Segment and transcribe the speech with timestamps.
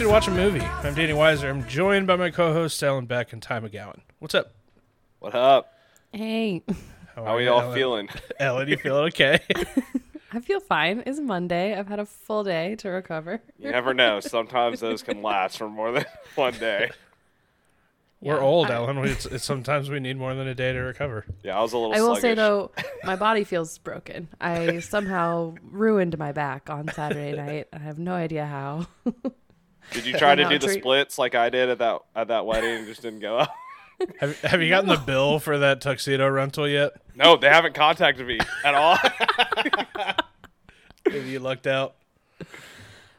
[0.00, 0.60] actually to watch a movie.
[0.64, 1.50] I'm Danny Weiser.
[1.50, 4.00] I'm joined by my co-host Ellen Beck and Ty McGowan.
[4.18, 4.54] What's up?
[5.18, 5.74] What up?
[6.10, 6.62] Hey,
[7.14, 7.74] How, How are you, y'all Ellen?
[7.74, 8.08] feeling?
[8.40, 9.40] Ellen, you feeling okay?
[10.32, 11.02] I feel fine.
[11.04, 11.74] It's Monday.
[11.78, 13.42] I've had a full day to recover.
[13.58, 14.20] You never know.
[14.20, 16.90] Sometimes those can last for more than one day.
[18.22, 19.00] We're Yeah, old, I- Ellen.
[19.00, 21.26] We, it's, it's sometimes we need more than a day to recover.
[21.44, 21.94] Yeah, I was a little.
[21.94, 22.70] I will say though,
[23.04, 24.28] my body feels broken.
[24.40, 27.68] I somehow ruined my back on Saturday night.
[27.74, 28.86] I have no idea how.
[29.92, 32.46] Did you try to do the treat- splits like I did at that at that
[32.46, 33.54] wedding and just didn't go up?
[34.18, 36.92] Have, have you gotten the bill for that tuxedo rental yet?
[37.14, 38.96] No, they haven't contacted me at all.
[41.04, 41.96] Have you lucked out?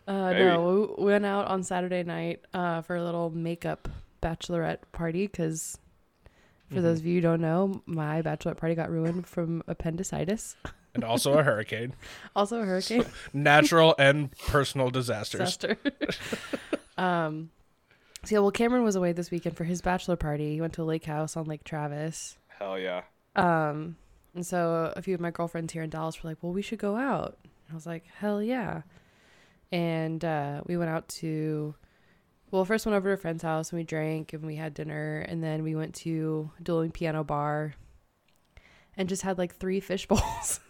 [0.08, 0.44] Uh, Maybe.
[0.46, 3.90] no, we went out on Saturday night uh, for a little makeup
[4.24, 5.78] bachelorette party because,
[6.74, 10.56] for those of you who don't know, my bachelorette party got ruined from appendicitis,
[10.94, 11.94] And also a hurricane.
[12.36, 13.06] also a hurricane.
[13.34, 15.58] Natural and personal disasters.
[15.58, 15.78] disaster.
[16.98, 17.50] um,
[18.24, 20.54] so yeah, well, Cameron was away this weekend for his bachelor party.
[20.54, 22.38] He went to a lake house on Lake Travis.
[22.48, 23.04] Hell yeah.
[23.36, 23.96] Um,
[24.36, 26.80] and so a few of my girlfriends here in Dallas were like, "Well, we should
[26.80, 27.38] go out."
[27.70, 28.84] I was like, "Hell yeah!"
[29.72, 31.74] And uh, we went out to,
[32.52, 35.20] well, first went over to a friend's house and we drank and we had dinner,
[35.28, 37.74] and then we went to Dueling Piano Bar,
[38.96, 40.60] and just had like three fish bowls.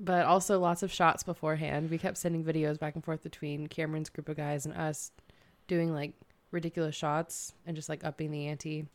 [0.00, 1.90] but also lots of shots beforehand.
[1.90, 5.12] We kept sending videos back and forth between Cameron's group of guys and us
[5.68, 6.12] doing like
[6.50, 8.86] ridiculous shots and just like upping the ante.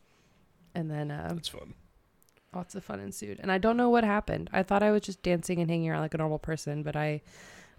[0.76, 1.74] And then uh, That's fun.
[2.54, 3.40] lots of fun ensued.
[3.40, 4.50] And I don't know what happened.
[4.52, 7.22] I thought I was just dancing and hanging around like a normal person, but I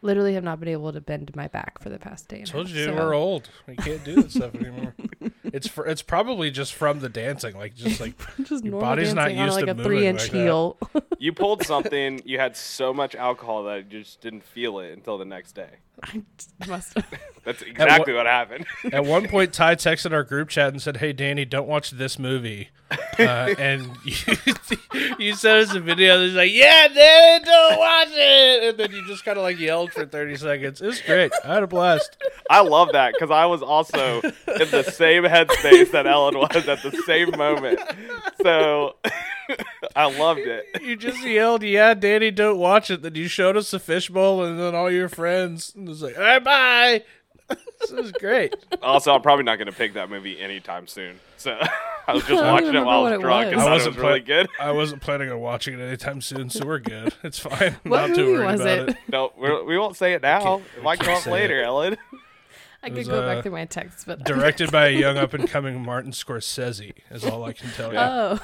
[0.00, 2.38] literally have not been able to bend my back for the past day.
[2.38, 2.76] And Told half.
[2.76, 3.50] you So- we're old.
[3.66, 4.94] We can't do that stuff anymore.
[5.52, 8.14] It's for, it's probably just from the dancing, like just like
[8.44, 10.38] just Your body's not dancing on used like to a moving three inch like that.
[10.38, 10.76] heel.
[11.20, 12.22] You pulled something.
[12.24, 15.70] You had so much alcohol that you just didn't feel it until the next day.
[16.04, 16.22] I
[16.68, 17.12] must have.
[17.48, 18.66] That's exactly what happened.
[18.92, 22.18] At one point, Ty texted our group chat and said, "Hey, Danny, don't watch this
[22.18, 22.68] movie."
[23.18, 24.14] Uh, and you,
[25.18, 26.18] you sent us a video.
[26.20, 29.94] That's like, "Yeah, Danny, don't watch it." And then you just kind of like yelled
[29.94, 30.82] for thirty seconds.
[30.82, 31.32] It was great.
[31.42, 32.18] I had a blast.
[32.50, 36.82] I love that because I was also in the same headspace that Ellen was at
[36.82, 37.80] the same moment.
[38.42, 38.96] So
[39.96, 40.66] I loved it.
[40.82, 44.60] You just yelled, "Yeah, Danny, don't watch it." Then you showed us the fishbowl, and
[44.60, 45.72] then all your friends.
[45.74, 47.04] And it was like, "All right, bye."
[47.48, 48.54] This was great.
[48.82, 51.18] Also, I'm probably not going to pick that movie anytime soon.
[51.36, 51.52] So
[52.06, 53.52] I was just I watching it while I was it drunk was.
[53.52, 54.48] and I it wasn't was really good.
[54.60, 57.14] I wasn't planning on watching it anytime soon, so we're good.
[57.22, 57.76] It's fine.
[57.84, 58.88] I'm What not too movie worried was about it?
[58.90, 58.96] it.
[59.10, 60.62] No, we're, we won't say it now.
[60.76, 61.64] It might come up later, it.
[61.64, 61.96] Ellen.
[62.80, 65.34] I was, could go uh, back through my texts, but Directed by a young up
[65.34, 67.98] and coming Martin Scorsese is all I can tell you.
[67.98, 68.38] Oh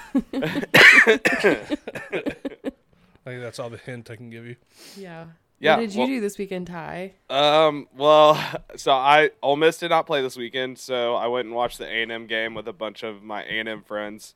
[3.26, 4.56] I think that's all the hint I can give you.
[4.97, 5.26] yeah.
[5.60, 7.12] Yeah, What did you well- do this weekend, Ty?
[7.31, 7.88] Um.
[7.97, 8.34] Well,
[8.76, 11.87] so I Ole Miss did not play this weekend, so I went and watched the
[11.87, 14.34] A and M game with a bunch of my A and M friends.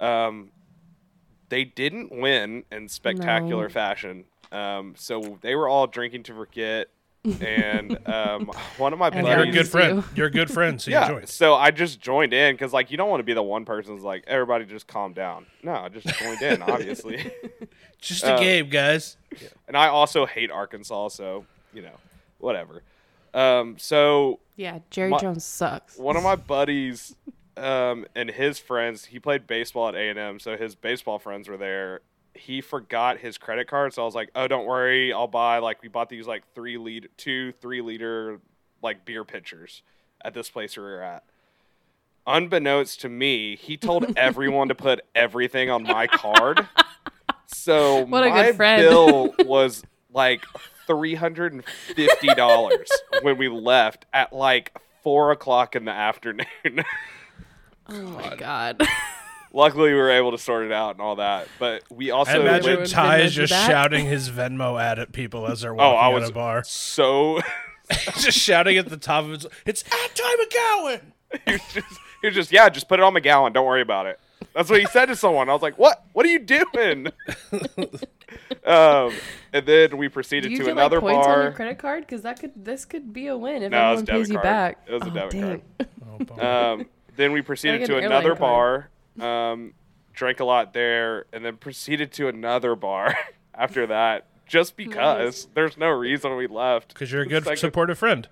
[0.00, 0.50] Um,
[1.48, 3.72] they didn't win in spectacular No.
[3.72, 4.24] fashion.
[4.52, 6.88] Um, so they were all drinking to forget,
[7.24, 10.04] and um, one of my And Well, you're a good friend.
[10.14, 11.08] You're a good friend, so you yeah.
[11.08, 11.28] joined.
[11.28, 13.94] So I just joined in because like you don't want to be the one person
[13.94, 15.46] who's like everybody just calm down.
[15.62, 17.30] No, I just joined in, obviously.
[18.00, 19.18] Just a Uh, game, guys.
[19.68, 21.44] and I also hate Arkansas, so
[21.74, 21.92] you know,
[22.38, 22.82] whatever.
[23.34, 25.98] Um, so Yeah, Jerry My- Jones sucks.
[25.98, 27.14] one of my buddies
[27.58, 32.00] um, and his friends, he played baseball at A&M, so his baseball friends were there.
[32.34, 35.82] He forgot his credit card, so I was like, "Oh, don't worry, I'll buy." Like
[35.82, 38.40] we bought these like three liter, two three liter
[38.82, 39.82] like beer pitchers
[40.24, 41.24] at this place where we were at.
[42.26, 46.66] Unbeknownst to me, he told everyone to put everything on my card.
[47.46, 48.82] So What a my good friend.
[48.82, 49.82] bill was
[50.12, 50.44] like
[50.86, 52.90] three hundred and fifty dollars
[53.22, 56.46] when we left at like four o'clock in the afternoon.
[57.88, 58.80] Oh my god.
[59.52, 61.48] Luckily, we were able to sort it out and all that.
[61.58, 63.68] But we I also imagine Would Ty is just that?
[63.68, 66.64] shouting his Venmo ad at people as they're oh, walking I at was a bar.
[66.64, 67.40] so
[68.18, 69.46] just shouting at the top of his.
[69.66, 71.00] It's at Ty McGowan.
[71.46, 73.52] he was just he was just yeah, just put it on McGowan.
[73.52, 74.20] Don't worry about it.
[74.54, 75.48] That's what he said to someone.
[75.48, 76.04] I was like, what?
[76.12, 77.08] What are you doing?
[78.64, 79.12] um,
[79.52, 81.52] and then we Do proceeded you to get another like points on your bar.
[81.52, 82.06] credit card?
[82.06, 84.20] Because that could this could be a win if No, it was everyone a debit
[84.20, 84.78] pays you back.
[84.88, 85.62] It was a oh, debit dang.
[85.78, 86.30] card.
[86.40, 86.72] Oh.
[86.74, 86.86] Um,
[87.16, 88.90] then we proceeded get to an another airline bar,
[89.22, 89.74] um,
[90.12, 93.16] drank a lot there, and then proceeded to another bar
[93.54, 96.88] after that, just because there's no reason we left.
[96.94, 98.28] Because you're a good Second- supportive friend.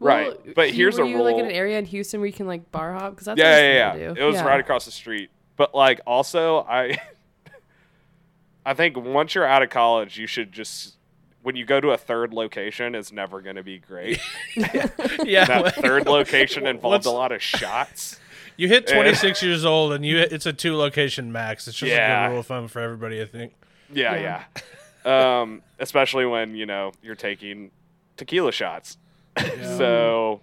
[0.00, 2.26] Right, Well, but you- here's were a you like in an area in Houston where
[2.26, 3.12] you can like bar hop?
[3.12, 4.14] Because that's Yeah, what yeah, yeah, yeah.
[4.14, 4.20] Do.
[4.20, 4.44] It was yeah.
[4.44, 5.30] right across the street.
[5.56, 6.98] But like, also, I,
[8.66, 10.96] I think once you're out of college, you should just
[11.42, 14.20] when you go to a third location, it's never going to be great.
[15.24, 18.18] Yeah, that third location involved Let's- a lot of shots.
[18.62, 21.66] You hit 26 years old and you it's a two location max.
[21.66, 23.54] It's just a good rule of thumb for everybody, I think.
[23.92, 24.44] Yeah, Yeah.
[25.04, 25.40] yeah.
[25.40, 27.70] um, especially when you know you're taking
[28.16, 28.98] tequila shots.
[29.62, 30.40] so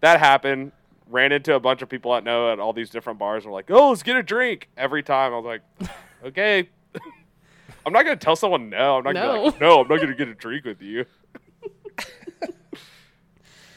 [0.00, 0.72] that happened.
[1.08, 3.44] Ran into a bunch of people I know at all these different bars.
[3.44, 5.90] And were like, "Oh, let's get a drink." Every time I was like,
[6.24, 6.68] "Okay."
[7.86, 8.96] I'm not gonna tell someone no.
[8.98, 9.44] I'm not gonna be No.
[9.44, 9.80] like, no.
[9.82, 11.04] I'm not gonna get a drink with you.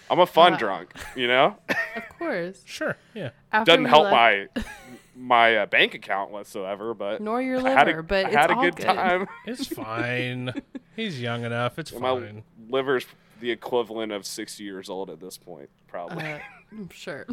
[0.10, 1.57] I'm a fun Uh, drunk, you know.
[1.96, 2.62] Of course.
[2.66, 2.98] Sure.
[3.13, 3.30] Yeah.
[3.54, 4.63] After Doesn't help left- my
[5.18, 8.36] my uh, bank account whatsoever, but nor your I had liver, a, but I it's
[8.38, 8.86] had a all good, good.
[8.86, 9.28] time.
[9.46, 10.54] It's fine.
[10.96, 11.80] He's young enough.
[11.80, 12.31] It's And my
[12.69, 13.06] liver's
[13.40, 16.24] the equivalent of 60 years old at this point, probably.
[16.25, 16.40] Uh,
[16.72, 17.25] I'm sure.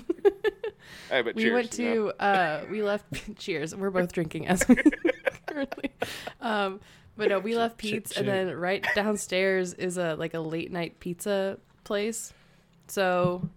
[1.11, 2.11] hey, but we cheers, went you know?
[2.13, 4.77] to uh we left cheers we're both drinking as we
[5.47, 5.91] currently
[6.41, 6.79] um
[7.17, 11.01] but no we left Pete's and then right downstairs is a like a late night
[11.01, 12.33] pizza place
[12.93, 13.49] so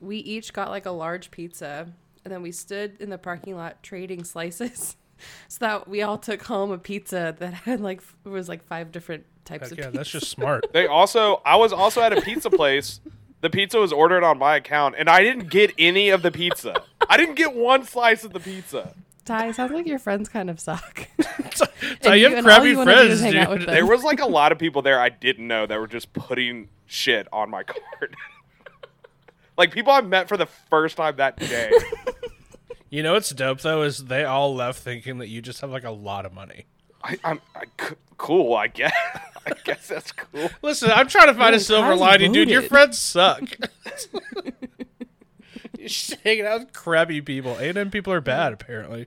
[0.00, 1.86] we each got like a large pizza
[2.24, 4.96] and then we stood in the parking lot trading slices
[5.48, 8.90] so that we all took home a pizza that had like f- was like five
[8.92, 10.64] different types Heck of yeah, pizza that's just smart.
[10.72, 13.00] They also, I was also at a pizza place.
[13.42, 16.82] The pizza was ordered on my account, and I didn't get any of the pizza.
[17.08, 18.94] I didn't get one slice of the pizza.
[19.26, 21.08] Ty sounds like your friends kind of suck
[21.54, 21.66] So
[22.04, 23.68] And you you- have crappy you wanna do is friends, hang out with dude.
[23.68, 26.68] There was like a lot of people there I didn't know that were just putting
[26.86, 28.16] shit on my card.
[29.56, 31.70] Like people I met for the first time that day.
[32.88, 35.84] You know what's dope though is they all left thinking that you just have like
[35.84, 36.66] a lot of money.
[37.02, 38.94] I, I'm I, c- cool, I guess.
[39.46, 40.48] I guess that's cool.
[40.62, 42.48] Listen, I'm trying to find a silver Kyle's lining, dude.
[42.48, 43.42] Your friends suck.
[45.78, 47.56] You're just hanging out with crappy people.
[47.58, 49.06] A and M people are bad, apparently.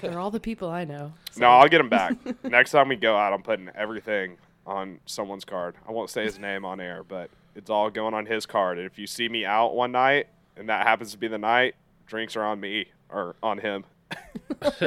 [0.00, 2.14] they're all the people I know No, I'll get them back.
[2.44, 4.36] Next time we go out, I'm putting everything
[4.66, 5.74] on someone's card.
[5.86, 8.78] I won't say his name on air, but it's all going on his card.
[8.78, 11.74] And if you see me out one night and that happens to be the night,
[12.06, 13.84] drinks are on me or on him.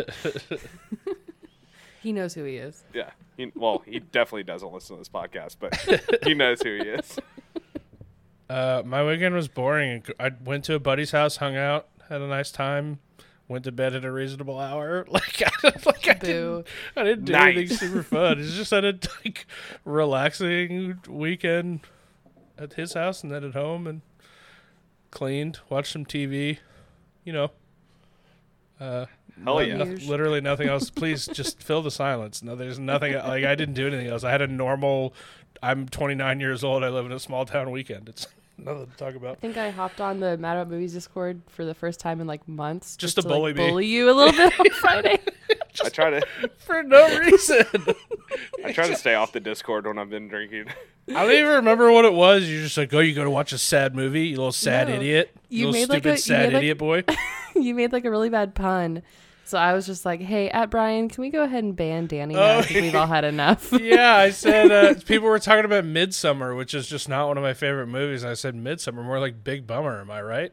[2.01, 3.10] he knows who he is Yeah.
[3.38, 5.75] He, well, he definitely doesn't listen to this podcast, but
[6.25, 7.19] he knows who he is.
[8.50, 10.04] Uh, my weekend was boring.
[10.19, 13.00] I went to a buddy's house, hung out, had a nice time,
[13.48, 15.06] went to bed at a reasonable hour.
[15.10, 16.68] Like, I, like I didn't,
[16.98, 17.57] I didn't do Nice.
[17.57, 18.39] anything super fun.
[18.39, 19.45] It's just had a like
[19.86, 21.81] relaxing weekend
[22.59, 24.01] at his house and then at home and
[25.11, 26.59] cleaned, watched some TV.
[27.23, 27.51] You know.
[28.79, 29.06] Uh,
[29.44, 29.77] Hell yeah.
[29.77, 30.89] no- literally nothing else.
[30.89, 32.44] Please just fill the silence.
[32.44, 33.13] No, there's nothing.
[33.13, 34.23] Like I didn't do anything else.
[34.23, 35.13] I had a normal.
[35.61, 36.83] I'm 29 years old.
[36.83, 38.07] I live in a small town weekend.
[38.09, 38.27] It's
[38.65, 39.38] nothing to talk about.
[39.38, 42.27] I think I hopped on the Mad About Movies Discord for the first time in
[42.27, 43.69] like months, Just to to bully like, me.
[43.69, 45.19] bully you a little bit on Friday.
[45.83, 46.21] I try to
[46.57, 47.65] For no reason.
[48.65, 50.65] I try to stay off the Discord when I've been drinking.
[51.09, 52.50] I don't even remember what it was.
[52.50, 54.95] You're just like, oh, you go to watch a sad movie, you little sad No.
[54.95, 55.31] idiot.
[55.50, 57.03] You little made like stupid a- you sad made like- idiot boy.
[57.55, 59.01] you made like a really bad pun,
[59.50, 62.36] so I was just like, "Hey, at Brian, can we go ahead and ban Danny?
[62.36, 62.42] Now?
[62.42, 65.86] Oh, I think we've all had enough." yeah, I said uh, people were talking about
[65.86, 68.24] Midsummer, which is just not one of my favorite movies.
[68.24, 70.00] And I said Midsummer, more like Big Bummer.
[70.01, 70.51] Am I right?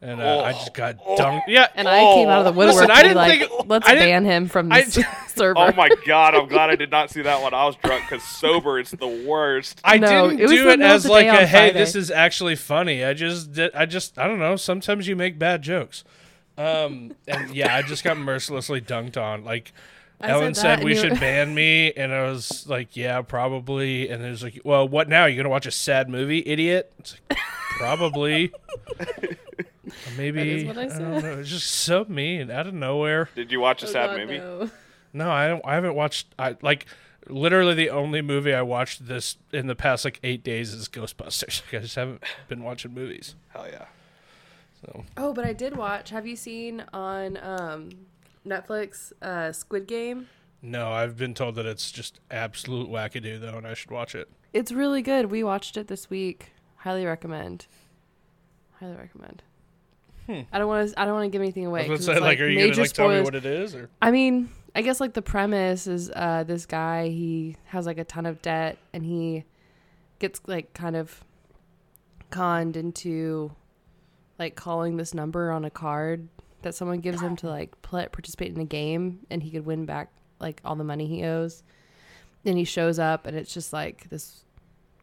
[0.00, 1.42] And uh, I just got dunked.
[1.48, 3.88] Yeah, and I came out of the woodwork Listen, I be didn't like, think- "Let's
[3.88, 6.90] I didn't- ban him from I- this server." Oh my god, I'm glad I did
[6.92, 7.52] not see that one.
[7.52, 9.80] I was drunk because sober it's the worst.
[9.82, 12.54] I No, didn't it do it as like a on hey, Friday." this is actually
[12.54, 13.04] funny.
[13.04, 13.74] I just did.
[13.74, 14.54] I just I don't know.
[14.54, 16.04] Sometimes you make bad jokes.
[16.58, 19.44] Um, and yeah, I just got mercilessly dunked on.
[19.44, 19.72] Like
[20.20, 23.22] I Ellen said said, we and you- should ban me, and I was like, yeah,
[23.22, 24.08] probably.
[24.08, 25.26] And it was like, well, what now?
[25.26, 26.92] You're gonna watch a sad movie, idiot?
[26.98, 27.38] It's like,
[27.78, 28.52] probably.
[30.16, 31.22] Maybe That is what I I don't said.
[31.24, 31.38] know.
[31.40, 33.28] It's just so mean out of nowhere.
[33.34, 34.38] Did you watch a Oh, sad God, movie?
[34.38, 34.70] no.
[35.14, 35.64] No, I don't.
[35.64, 36.26] I haven't watched.
[36.38, 36.86] I like
[37.28, 41.62] literally the only movie I watched this in the past like eight days is Ghostbusters.
[41.72, 43.34] I just haven't been watching movies.
[43.48, 43.86] Hell yeah.
[44.80, 46.10] So Oh, but I did watch.
[46.10, 47.90] Have you seen on um,
[48.46, 50.28] Netflix uh, Squid Game?
[50.60, 54.28] no, I've been told that it's just absolute wackadoo though, and I should watch it.
[54.52, 55.30] It's really good.
[55.30, 56.52] We watched it this week.
[56.78, 57.66] Highly recommend.
[58.80, 59.42] Highly recommend.
[60.28, 61.00] I don't want to.
[61.00, 61.86] I don't want to give anything away.
[61.86, 61.90] Hmm.
[61.90, 63.88] I was say, it's, like, are you gonna like tell me what it is, or
[64.02, 68.04] I mean, I guess like the premise is uh, this guy he has like a
[68.04, 69.44] ton of debt and he
[70.18, 71.24] gets like kind of
[72.30, 73.52] conned into
[74.38, 76.28] like calling this number on a card
[76.62, 79.86] that someone gives him to like play, participate in a game and he could win
[79.86, 81.62] back like all the money he owes.
[82.44, 84.44] And he shows up and it's just like this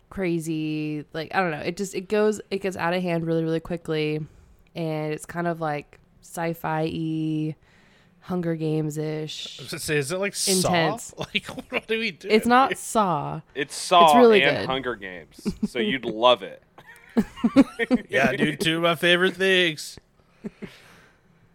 [0.09, 1.59] crazy like I don't know.
[1.59, 4.25] It just it goes it gets out of hand really really quickly
[4.75, 7.55] and it's kind of like sci-fi y
[8.21, 9.59] Hunger Games ish.
[9.71, 11.13] I say, is it like Intense.
[11.15, 11.25] Saw?
[11.33, 12.27] Like, what do we do?
[12.27, 13.41] It's not Saw.
[13.53, 14.65] It's Saw really and good.
[14.65, 16.63] Hunger Games, so you'd love it.
[18.09, 19.97] Yeah, dude, two of my favorite things.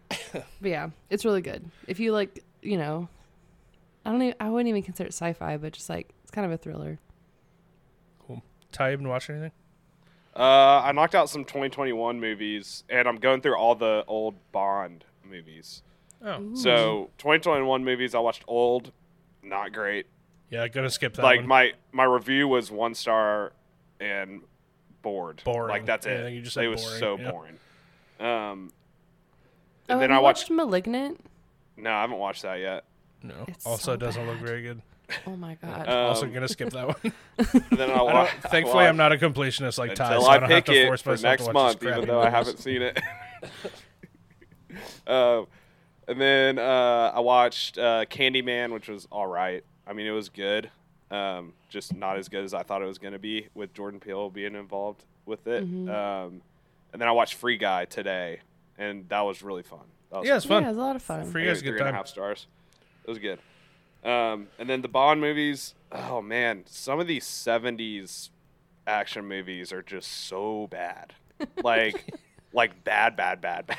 [0.09, 1.63] But yeah, it's really good.
[1.87, 3.07] If you like, you know,
[4.05, 6.51] I don't even, I wouldn't even consider it sci-fi, but just like it's kind of
[6.51, 6.99] a thriller.
[8.27, 8.41] Cool.
[8.71, 9.51] Ty, you been watching anything?
[10.35, 15.03] Uh, I knocked out some 2021 movies, and I'm going through all the old Bond
[15.29, 15.83] movies.
[16.23, 18.91] Oh, So 2021 movies, I watched Old,
[19.43, 20.05] not great.
[20.49, 21.47] yeah, gonna skip that like one.
[21.47, 23.53] my my review was one star
[23.99, 24.41] and
[25.01, 25.41] bored.
[25.43, 25.69] Boring.
[25.69, 26.23] Like that's Yeah, it.
[26.23, 27.31] think you just it was boring, so yeah.
[27.31, 27.57] boring.
[28.19, 28.71] Um,
[29.89, 30.49] Oh, and then have I you watched.
[30.51, 31.19] Malignant.
[31.75, 32.85] No, I haven't watched that yet.
[33.23, 34.81] no, It's also so doesn't look very good.
[35.27, 35.87] Oh my god.
[35.89, 37.13] also Um, gonna skip that one.
[37.71, 40.35] Then I, I wa- don't, thankfully, I I'm not a completionist like Ty, so I
[40.35, 42.05] I don't have pick to it force for myself next to watch month, even crappy
[42.07, 42.99] though I haven't seen it.
[45.07, 45.41] uh,
[46.07, 49.63] and then uh, I watched uh, Candyman, which was all right.
[49.85, 50.69] I mean, it was good,
[51.11, 53.99] um, just not as good as I thought it was going to be with Jordan
[53.99, 55.63] Peele being involved with it.
[55.69, 55.89] Mhm.
[55.89, 56.41] Um,
[56.93, 58.39] and then I watched Free Guy today,
[58.77, 59.79] and that was really fun.
[60.11, 60.63] That was Yeah, it's fun.
[60.63, 61.25] Yeah, it was a lot of fun.
[61.31, 61.95] Free I gave Guy's a good three and a time.
[61.95, 62.47] half stars.
[63.03, 63.39] It was good.
[64.03, 65.75] Um, and then the Bond movies.
[65.91, 68.29] Oh man, some of these '70s
[68.87, 71.13] action movies are just so bad.
[71.63, 72.13] Like,
[72.53, 73.77] like bad, bad, bad, bad.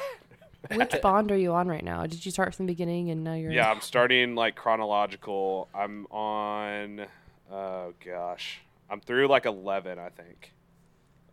[0.76, 2.06] Which Bond are you on right now?
[2.06, 3.52] Did you start from the beginning and now you're?
[3.52, 5.68] Yeah, I'm starting like chronological.
[5.74, 7.06] I'm on.
[7.52, 10.52] Oh gosh, I'm through like 11, I think.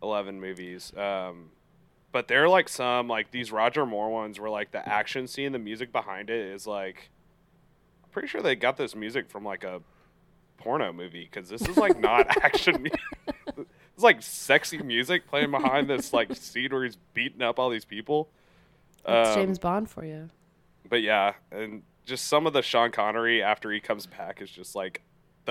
[0.02, 0.92] 11 movies.
[0.96, 1.50] Um,
[2.12, 5.58] but they're like some like these Roger Moore ones where like the action scene, the
[5.58, 7.10] music behind it is like.
[8.04, 9.80] I'm pretty sure they got this music from like a
[10.58, 12.88] porno movie because this is like not action.
[13.56, 17.84] it's like sexy music playing behind this like scene where he's beating up all these
[17.84, 18.28] people.
[19.06, 20.28] That's Um, James Bond for you.
[20.88, 24.74] but yeah, and just some of the Sean Connery after he comes back is just
[24.74, 25.02] like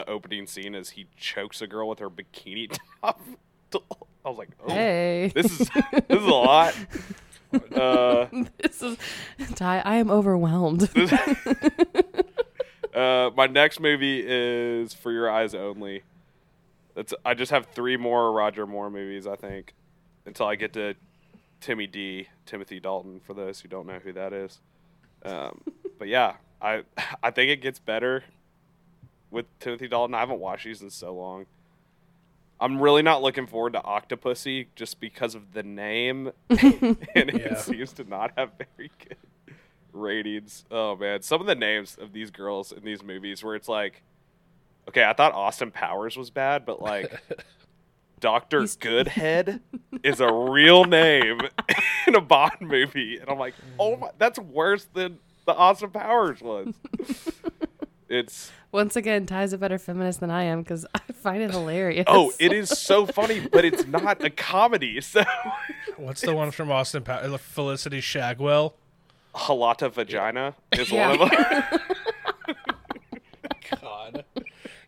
[0.05, 2.69] the opening scene as he chokes a girl with her bikini
[3.01, 3.19] top.
[4.25, 5.31] I was like, oh, Hey.
[5.33, 6.75] this is this is a lot.
[7.75, 8.27] Uh,
[8.61, 8.95] this is
[9.55, 9.79] Ty.
[9.83, 10.81] I am overwhelmed.
[10.93, 11.11] this-
[12.93, 16.03] uh, my next movie is For Your Eyes Only.
[16.93, 19.73] That's I just have three more Roger Moore movies, I think,
[20.27, 20.93] until I get to
[21.59, 23.19] Timmy D, Timothy Dalton.
[23.25, 24.59] For those who don't know who that is,
[25.25, 25.61] um,
[25.97, 26.83] but yeah, I
[27.23, 28.23] I think it gets better
[29.31, 30.15] with Timothy Dalton.
[30.15, 31.45] I haven't watched these in so long.
[32.61, 37.55] I'm really not looking forward to Octopussy just because of the name, and it Yeah.
[37.55, 39.17] seems to not have very good
[39.93, 40.65] ratings.
[40.69, 44.01] Oh man, some of the names of these girls in these movies where it's like,
[44.89, 47.13] okay, I thought Austin Powers was bad, but like
[48.19, 49.61] Doctor He's- Goodhead
[50.03, 51.39] is a real name
[52.07, 56.41] in a Bond movie, and I'm like, oh my, that's worse than the Austin Powers
[56.41, 56.73] was.
[58.09, 62.05] It's Once again, Ty's a better feminist than I am because I find it hilarious.
[62.07, 64.99] oh, it is so funny, but it's not a comedy.
[65.09, 65.23] So
[65.97, 67.03] What's the one from Austin?
[67.03, 68.73] Pa- Felicity Shagwell.
[69.35, 71.15] Alotta Fagina is Yeah.
[71.17, 71.79] one of them.
[73.81, 74.25] God.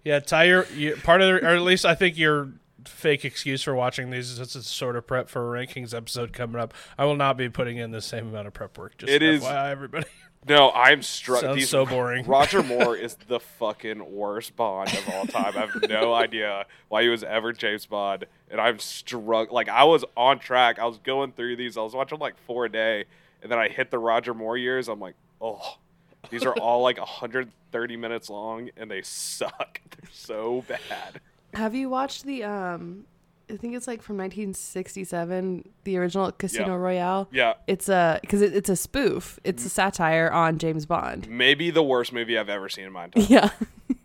[0.04, 2.50] Yeah, Ty, you're, you part of, the, or at least I think your
[2.86, 6.34] fake excuse for watching these is it's a sort of prep for a rankings episode
[6.34, 6.74] coming up.
[6.98, 8.98] I will not be putting in the same amount of prep work.
[8.98, 10.08] Just It is- FYI, everybody.
[10.48, 11.42] No, I'm struck.
[11.42, 12.26] Sounds these- so boring.
[12.28, 15.54] Roger Moore is the fucking worst Bond of all time.
[15.56, 19.52] I have no idea why he was ever James Bond, and I'm struck.
[19.52, 20.80] Like I was on track.
[20.80, 21.78] I was going through these.
[21.78, 23.06] I was watching like four a day,
[23.44, 24.88] and then I hit the Roger Moore years.
[24.88, 25.78] I'm like, oh,
[26.32, 29.80] these are all like 130 minutes long, and they suck.
[29.92, 31.22] They're so bad.
[31.54, 33.06] Have you watched the um?
[33.52, 36.74] I think it's like from 1967, the original Casino Yeah.
[36.76, 37.30] Royale.
[37.32, 39.40] Yeah, It's a because it, it's a spoof.
[39.44, 41.28] It's a satire on James Bond.
[41.30, 43.24] maybe the worst movie I've ever seen in my entire.
[43.30, 43.50] Yeah,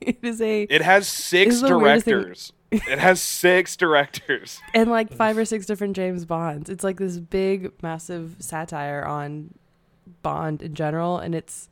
[0.00, 2.52] it is a It has six This is the weirdest thing- directors.
[2.72, 4.60] it has six directors.
[4.74, 6.68] and like five or six different James Bonds.
[6.68, 9.54] It's like this big, massive satire on
[10.22, 11.68] Bond in general, and it's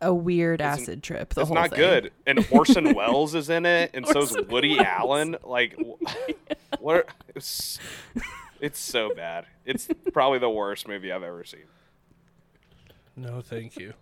[0.00, 1.34] a weird It's- acid trip.
[1.34, 1.78] The it's whole not thing.
[1.78, 2.12] good.
[2.26, 4.86] And Orson Welles is in it, and so's Orson Woody Welles.
[4.86, 5.36] Allen.
[5.44, 6.30] Like, wh-
[6.80, 6.96] what?
[6.96, 7.04] Are,
[7.34, 7.78] it's,
[8.60, 9.46] it's so bad.
[9.64, 11.64] It's probably the worst movie I've ever seen.
[13.16, 13.94] No, thank you.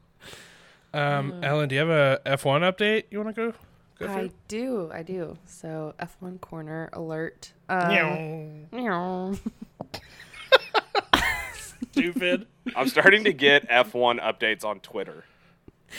[0.95, 3.55] Um, Ellen, do you have a F1 update you want to go?
[3.99, 4.31] go I through?
[4.49, 5.37] do, I do.
[5.47, 7.53] So F1 corner alert.
[7.69, 9.35] Um, meow.
[11.93, 12.47] Stupid.
[12.75, 15.25] I'm starting to get F1 updates on Twitter.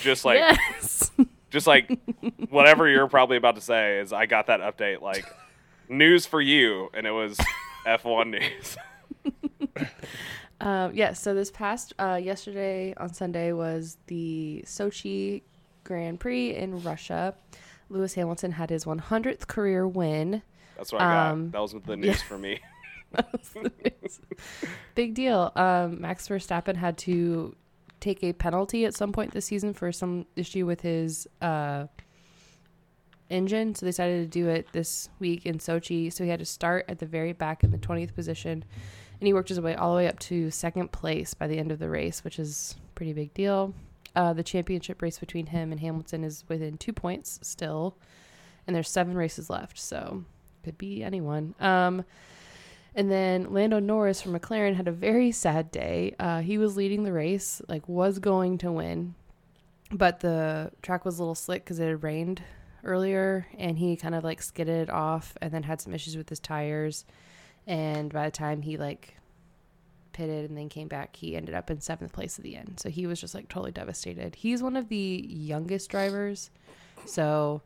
[0.01, 1.11] Just like, yes.
[1.49, 1.99] just like,
[2.49, 5.25] whatever you're probably about to say is, I got that update like
[5.89, 7.37] news for you, and it was
[7.85, 8.77] F1 news.
[10.59, 15.43] Um, yes, so this past uh, yesterday on Sunday was the Sochi
[15.83, 17.35] Grand Prix in Russia.
[17.89, 20.41] Lewis Hamilton had his 100th career win.
[20.75, 21.31] That's what I got.
[21.31, 22.59] Um, that was the news for me.
[24.95, 25.51] Big deal.
[25.55, 27.55] Um, Max Verstappen had to
[27.99, 31.87] take a penalty at some point this season for some issue with his uh,
[33.29, 33.75] engine.
[33.75, 36.11] So they decided to do it this week in Sochi.
[36.11, 38.63] So he had to start at the very back in the 20th position.
[39.19, 41.71] And he worked his way all the way up to second place by the end
[41.71, 43.73] of the race, which is pretty big deal.
[44.15, 47.97] Uh, the championship race between him and Hamilton is within two points still.
[48.65, 49.79] And there's seven races left.
[49.79, 50.23] So
[50.63, 51.55] could be anyone.
[51.59, 52.03] Um,
[52.97, 56.15] and then Lando Norris from McLaren had a very sad day.
[56.19, 59.13] Uh, he was leading the race, like was going to win,
[59.91, 62.41] but the track was a little slick because it had rained
[62.83, 66.39] earlier, and he kind of like skidded off, and then had some issues with his
[66.39, 67.05] tires.
[67.67, 69.15] And by the time he like
[70.11, 72.79] pitted and then came back, he ended up in seventh place at the end.
[72.79, 74.33] So he was just like totally devastated.
[74.33, 76.49] He's one of the youngest drivers,
[77.05, 77.61] so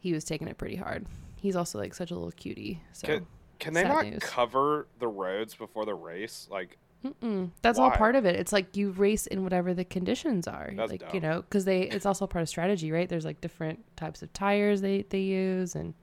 [0.00, 1.06] he was taking it pretty hard.
[1.36, 2.82] He's also like such a little cutie.
[2.92, 3.06] So.
[3.06, 3.26] Can,
[3.62, 4.18] can they Sad not news.
[4.20, 6.48] cover the roads before the race?
[6.50, 7.50] Like, Mm-mm.
[7.62, 8.36] That's all part of it.
[8.36, 10.72] It's like you race in whatever the conditions are.
[10.76, 13.08] That's like you know, because they it's also part of strategy, right?
[13.08, 15.94] There's like different types of tires they they use, and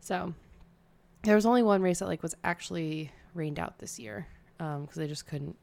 [0.00, 0.34] so
[1.22, 4.26] there was only one race that like was actually rained out this year
[4.60, 5.56] um, because they just couldn't.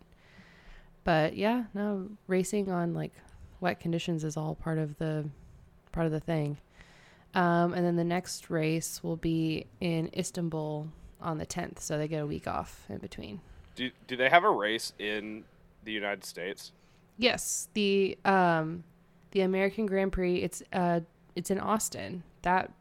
[1.03, 3.13] But yeah, no racing on like
[3.59, 5.27] wet conditions is all part of the
[5.91, 6.57] part of the thing.
[7.33, 10.89] Um, and then the next race will be in Istanbul
[11.21, 13.39] on the 10th, so they get a week off in between.
[13.75, 15.43] do, do they have a race in
[15.85, 16.71] the United States?
[17.17, 18.83] Yes, the um,
[19.31, 20.37] the American Grand Prix.
[20.37, 21.01] It's uh,
[21.35, 22.23] it's in Austin.
[22.41, 22.71] That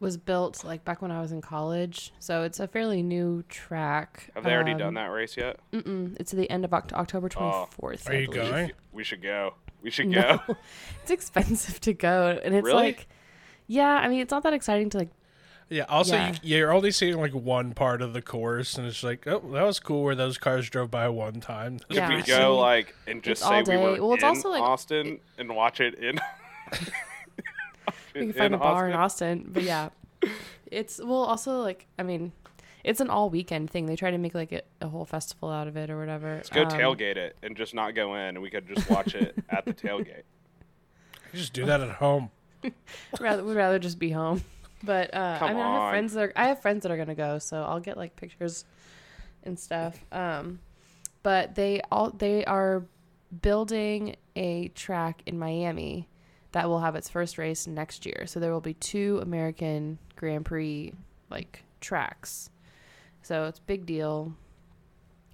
[0.00, 4.30] was built like back when I was in college, so it's a fairly new track.
[4.34, 5.58] Have they already Um, done that race yet?
[5.72, 7.66] Mm-mm, it's at the end of Oct- October twenty Oh.
[7.70, 8.08] fourth.
[8.08, 8.72] Are you going?
[8.92, 9.54] We should go.
[9.82, 10.56] We should No, go.
[11.02, 12.76] it's expensive to go, and it's Really?
[12.82, 13.08] like,
[13.66, 13.94] yeah.
[13.96, 15.10] I mean, it's not that exciting to like.
[15.68, 15.84] Yeah.
[15.88, 16.34] Also, Yeah.
[16.42, 19.62] You, you're only seeing like one part of the course, and it's like, oh, that
[19.62, 21.78] was cool where those cars drove by one time.
[21.88, 23.76] Yeah, If we go like and just it's say all we day.
[23.76, 26.18] were Well, it's in also, like, Austin and watch it in.
[28.14, 29.38] We can find a bar in Austin.
[29.40, 29.88] Austin, but yeah,
[30.70, 32.32] it's well also like I mean,
[32.84, 33.86] it's an all weekend thing.
[33.86, 36.34] They try to make like a, a whole festival out of it or whatever.
[36.36, 39.14] Let's go Um, tailgate it and just not go in, and we could just watch
[39.14, 40.24] it at the tailgate.
[41.32, 42.30] You just do that at home.
[43.20, 44.42] rather would rather just be home.
[44.84, 45.90] But uh, I mean, I have on.
[45.92, 48.64] friends that are, I have friends that are gonna go, so I'll get like pictures
[49.44, 50.04] and stuff.
[50.10, 50.58] Um,
[51.22, 52.84] but they all they are
[53.42, 56.08] building a track in Miami
[56.52, 58.24] that will have its first race next year.
[58.26, 60.92] So there will be two American Grand Prix
[61.30, 62.50] like tracks.
[63.22, 64.34] So it's a big deal.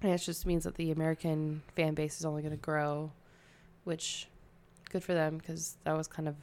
[0.01, 3.11] And it just means that the American fan base is only going to grow,
[3.83, 4.29] which
[4.89, 6.35] good for them because that was kind of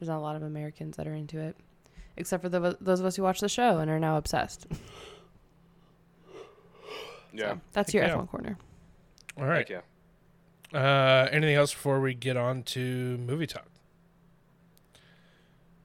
[0.00, 1.56] there's not a lot of Americans that are into it,
[2.16, 4.66] except for the, those of us who watch the show and are now obsessed.
[7.32, 7.52] Yeah.
[7.52, 8.16] So that's your Yeah.
[8.16, 8.58] F1 corner.
[9.38, 9.68] All right.
[9.68, 9.82] Heck
[10.72, 10.78] yeah.
[10.80, 13.66] Uh, anything else before we get on to movie talk?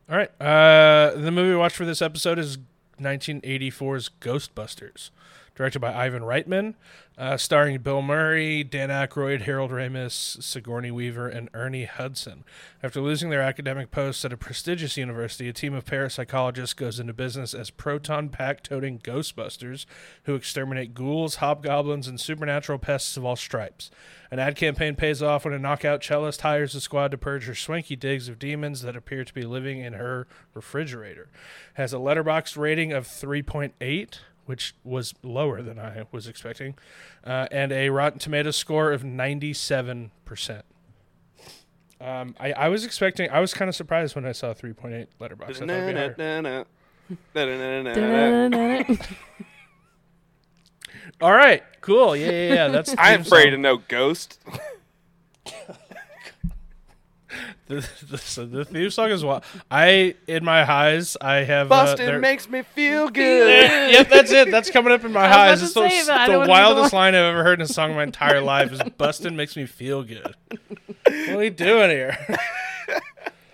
[0.10, 0.32] All right.
[0.42, 2.58] Uh, the movie we watched for this episode is
[3.00, 5.12] 1984's Ghostbusters,
[5.56, 6.76] directed by Ivan Reitman,
[7.18, 12.44] uh, starring Bill Murray, Dan Aykroyd, Harold Ramis, Sigourney Weaver, and Ernie Hudson.
[12.84, 17.14] After losing their academic posts at a prestigious university, a team of parapsychologists goes into
[17.14, 19.86] business as proton pack toting Ghostbusters
[20.24, 23.90] who exterminate ghouls, hobgoblins, and supernatural pests of all stripes.
[24.32, 27.56] An ad campaign pays off when a knockout cellist hires a squad to purge her
[27.56, 31.30] swanky digs of demons that appear to be living in her refrigerator.
[31.76, 36.76] Has a Letterboxd rating of 3.8, which was lower than I was expecting,
[37.24, 40.10] uh, and a Rotten Tomatoes score of 97%.
[42.02, 45.50] Um, I, I was expecting, I was kind of surprised when I saw 3.8 Letterboxd.
[45.50, 46.16] I thought it'd be higher.
[51.22, 52.16] All right, cool.
[52.16, 52.68] Yeah, yeah, yeah.
[52.68, 54.40] That's I'm afraid of no ghost.
[57.68, 61.18] The, the, so the theme song is what I in my highs.
[61.20, 63.92] I have uh, Bustin' makes me feel good.
[63.92, 64.52] yep, that's it.
[64.52, 65.64] That's coming up in my highs.
[65.64, 66.16] It's the, to say that.
[66.16, 67.96] I the don't wanna be the wildest line I've ever heard in a song in
[67.96, 70.36] my entire life is "Bustin' makes me feel good."
[71.06, 72.16] What are we doing here?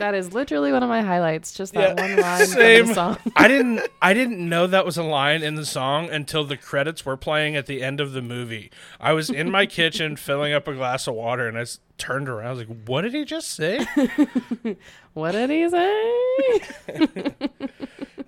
[0.01, 1.53] That is literally one of my highlights.
[1.53, 2.79] Just that Yeah, one line same.
[2.79, 3.17] from the song.
[3.35, 7.05] I didn't I didn't know that was a line in the song until the credits
[7.05, 8.71] were playing at the end of the movie.
[8.99, 11.65] I was in my kitchen filling up a glass of water and I
[11.99, 12.47] turned around.
[12.47, 13.85] I was like, "What did he just say?"
[15.13, 17.33] What did he say?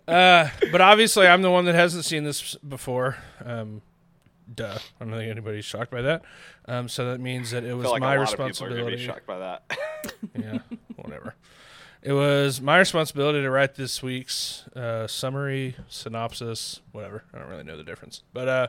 [0.07, 3.15] Uh, but obviously, I'm the one that hasn't seen this before.
[3.43, 3.81] Um,
[4.53, 4.77] Duh.
[4.99, 6.23] I don't think anybody's shocked by that.
[6.65, 8.43] Um, so that means that it I was feel like my a lot of people
[8.43, 9.05] are responsibility.
[9.05, 9.77] shocked by that.
[10.37, 10.59] yeah,
[10.97, 11.35] whatever.
[12.03, 17.23] It was my responsibility to write this week's uh, summary, synopsis, whatever.
[17.33, 18.23] I don't really know the difference.
[18.33, 18.67] But uh,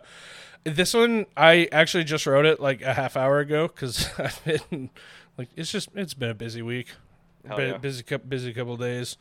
[0.63, 4.91] this one, I actually just wrote it like a half hour ago because I've been
[5.37, 6.93] like, it's just, it's been a busy week,
[7.43, 7.77] Been yeah.
[7.79, 9.17] busy, busy couple days.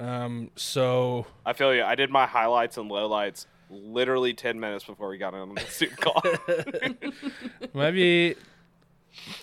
[0.00, 1.84] Um, so I feel you.
[1.84, 5.96] I did my highlights and lowlights literally ten minutes before we got on the suit
[5.96, 6.20] call.
[7.74, 8.34] maybe,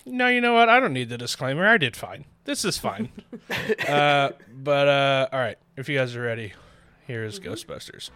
[0.06, 0.70] no, you know what?
[0.70, 1.66] I don't need the disclaimer.
[1.68, 2.26] I did fine.
[2.46, 3.10] This is fine.
[3.88, 6.54] uh, but uh, all right, if you guys are ready,
[7.08, 8.10] here is Ghostbusters.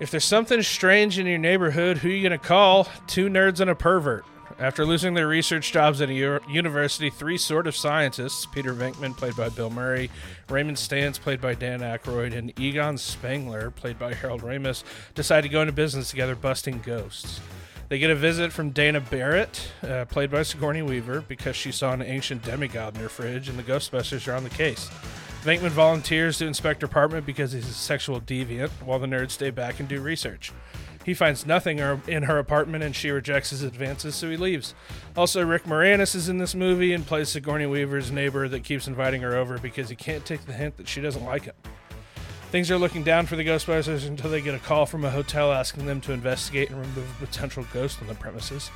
[0.00, 2.88] If there's something strange in your neighborhood, who are you gonna call?
[3.06, 4.24] Two nerds and a pervert.
[4.58, 9.16] After losing their research jobs at a u- university, three sort of scientists, Peter Venkman,
[9.16, 10.10] played by Bill Murray,
[10.48, 14.82] Raymond Stantz, played by Dan Aykroyd, and Egon Spengler, played by Harold Ramis,
[15.14, 17.40] decide to go into business together busting ghosts.
[17.88, 21.92] They get a visit from Dana Barrett, uh, played by Sigourney Weaver, because she saw
[21.92, 24.90] an ancient demigod in her fridge, and the Ghostbusters are on the case.
[25.42, 29.48] Venkman volunteers to inspect her apartment because he's a sexual deviant, while the nerds stay
[29.48, 30.52] back and do research.
[31.06, 34.74] He finds nothing er- in her apartment and she rejects his advances, so he leaves.
[35.16, 39.22] Also, Rick Moranis is in this movie and plays Sigourney Weaver's neighbor that keeps inviting
[39.22, 41.54] her over because he can't take the hint that she doesn't like him.
[42.50, 45.52] Things are looking down for the Ghostbusters until they get a call from a hotel
[45.52, 48.70] asking them to investigate and remove a potential ghost on the premises.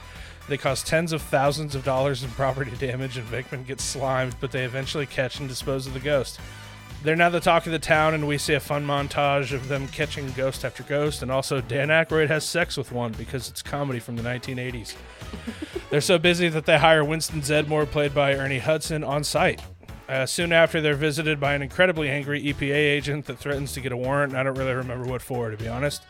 [0.46, 4.52] They cause tens of thousands of dollars in property damage, and Venkman gets slimed, but
[4.52, 6.38] they eventually catch and dispose of the ghost.
[7.02, 9.88] They're now the talk of the town, and we see a fun montage of them
[9.88, 14.00] catching ghost after ghost, and also Dan Aykroyd has sex with one because it's comedy
[14.00, 14.96] from the 1980s.
[15.90, 19.62] They're so busy that they hire Winston Zeddemore, played by Ernie Hudson, on site.
[20.12, 23.92] Uh, soon after, they're visited by an incredibly angry EPA agent that threatens to get
[23.92, 24.34] a warrant.
[24.34, 26.02] I don't really remember what for, to be honest.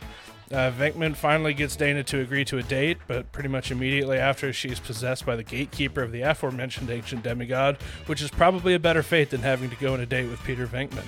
[0.50, 4.52] Uh, Venkman finally gets Dana to agree to a date, but pretty much immediately after,
[4.52, 9.04] she's possessed by the gatekeeper of the aforementioned ancient demigod, which is probably a better
[9.04, 11.06] fate than having to go on a date with Peter Venkman.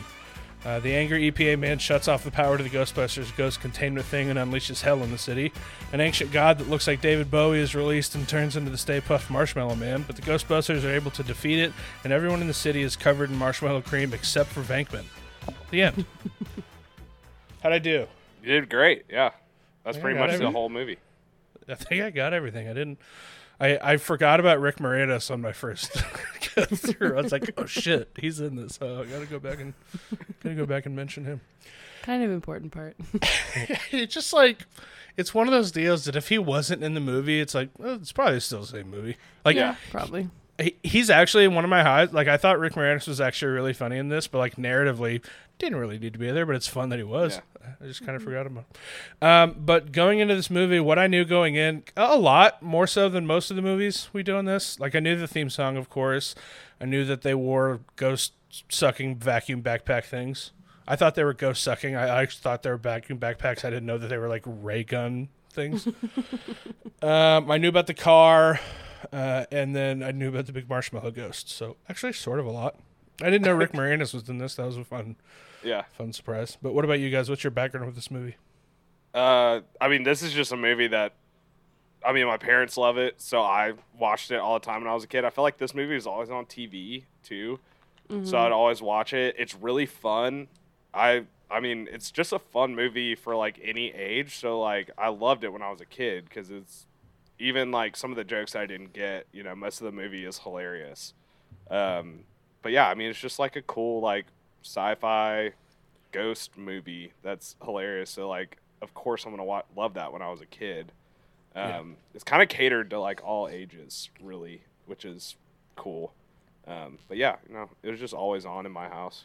[0.65, 4.31] Uh, the angry EPA man shuts off the power to the Ghostbusters ghost containment thing
[4.31, 5.53] and unleashes hell in the city.
[5.93, 9.01] An ancient god that looks like David Bowie is released and turns into the Stay
[9.01, 11.73] Puft Marshmallow Man, but the Ghostbusters are able to defeat it,
[12.03, 15.05] and everyone in the city is covered in marshmallow cream except for Venkman.
[15.71, 16.07] The end.
[17.63, 18.07] How'd I do?
[18.43, 19.05] You did great.
[19.11, 19.31] Yeah,
[19.85, 20.99] that's pretty got much the whole movie.
[21.69, 22.69] I think I got everything.
[22.69, 22.99] I didn't.
[23.61, 27.17] I, I forgot about Rick Moranis on my first through.
[27.17, 28.79] I was like, oh shit, he's in this.
[28.83, 29.75] I gotta go back and
[30.43, 31.41] gotta go back and mention him.
[32.03, 32.97] Kind of important part.
[33.93, 34.67] It's just like
[35.17, 37.95] it's one of those deals that if he wasn't in the movie, it's like well,
[37.95, 39.17] it's probably still the same movie.
[39.45, 39.77] Like Yeah.
[39.91, 40.29] probably.
[40.59, 42.13] He, he's actually one of my highs.
[42.13, 45.25] Like I thought Rick Moranis was actually really funny in this, but like narratively
[45.59, 46.47] didn't really need to be there.
[46.47, 47.41] But it's fun that he was.
[47.81, 48.65] I just kind of forgot about.
[49.21, 49.29] Him.
[49.29, 53.09] Um, but going into this movie, what I knew going in a lot more so
[53.09, 54.79] than most of the movies we do on this.
[54.79, 56.35] Like I knew the theme song, of course.
[56.81, 58.35] I knew that they wore ghost
[58.69, 60.53] sucking vacuum backpack things.
[60.87, 61.97] I thought they were ghost sucking.
[61.97, 63.65] I, I thought they were vacuum backpacks.
[63.65, 65.87] I didn't know that they were like ray gun things.
[67.03, 68.61] um, I knew about the car.
[69.13, 71.51] Uh, and then I knew about the big marshmallow ghost.
[71.51, 72.77] So actually, sort of a lot.
[73.21, 74.55] I didn't know Rick Moranis was in this.
[74.57, 75.17] That was a fun,
[75.63, 75.83] Yeah.
[75.97, 76.57] fun surprise.
[76.61, 77.29] But what about you guys?
[77.31, 78.37] What's your background with this movie?
[79.15, 81.13] Uh, I mean, this is just a movie that,
[82.05, 84.95] I mean, my parents love it, so I watched it all the time when I
[84.95, 85.25] was a kid.
[85.25, 87.61] I feel like this movie was always on TV too,
[88.25, 89.37] so I'd always watch it.
[89.39, 90.49] It's really fun.
[90.93, 94.37] I, I mean, it's just a fun movie for like any age.
[94.37, 96.85] So like, I loved it when I was a kid because it's
[97.39, 99.27] even like some of the jokes I didn't get.
[99.33, 101.15] You know, most of the movie is hilarious.
[101.71, 102.21] Um,
[102.63, 104.27] but yeah, I mean, it's just like a cool like
[104.63, 105.53] sci-fi
[106.13, 108.11] ghost movie that's hilarious.
[108.11, 110.93] So like, of course, I'm gonna wa- love that when I was a kid.
[111.57, 115.37] Um, It's kind of catered to like all ages, really, which is
[115.77, 116.13] cool.
[116.67, 119.25] Um, but yeah, you know, it was just always on in my house.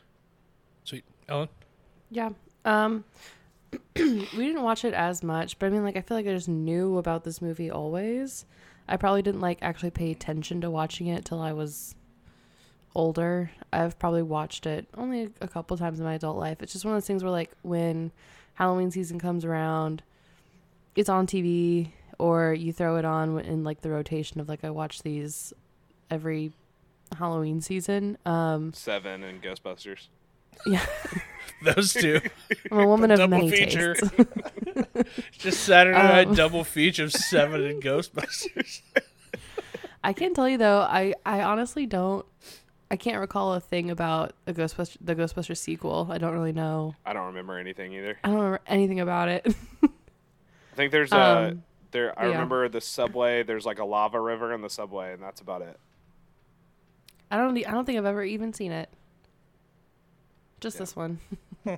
[0.83, 1.49] Sweet, Ellen.
[2.11, 2.29] Yeah.
[2.65, 3.03] Um
[3.95, 6.49] we didn't watch it as much, but I mean like I feel like I just
[6.49, 8.45] knew about this movie always.
[8.87, 11.95] I probably didn't like actually pay attention to watching it till I was
[12.95, 13.51] older.
[13.71, 16.61] I've probably watched it only a couple times in my adult life.
[16.61, 18.11] It's just one of those things where like when
[18.55, 20.01] Halloween season comes around,
[20.95, 24.69] it's on TV or you throw it on in like the rotation of like I
[24.69, 25.53] watch these
[26.09, 26.51] every
[27.17, 28.17] Halloween season.
[28.25, 30.07] Um Seven and Ghostbusters.
[30.65, 30.85] yeah,
[31.75, 32.21] Those two.
[32.71, 33.95] I'm a woman of Double many feature.
[33.95, 34.15] tastes.
[35.37, 38.81] Just Saturday night Um, double feature of Seven and Ghostbusters.
[40.03, 40.79] I can't tell you though.
[40.79, 42.25] I I honestly don't.
[42.91, 46.07] I can't recall a thing about a Ghostbuster the Ghostbusters sequel.
[46.09, 46.95] I don't really know.
[47.05, 48.17] I don't remember anything either.
[48.23, 49.45] I don't remember anything about it.
[49.83, 51.19] I think there's a
[51.51, 52.31] Um, There, I Yeah.
[52.33, 53.43] remember the subway.
[53.43, 55.77] There's like a lava river in the subway, and that's about it.
[57.31, 57.57] I don't.
[57.57, 58.89] I don't think I've ever even seen it.
[60.61, 60.79] Just Yeah.
[60.81, 61.19] this one.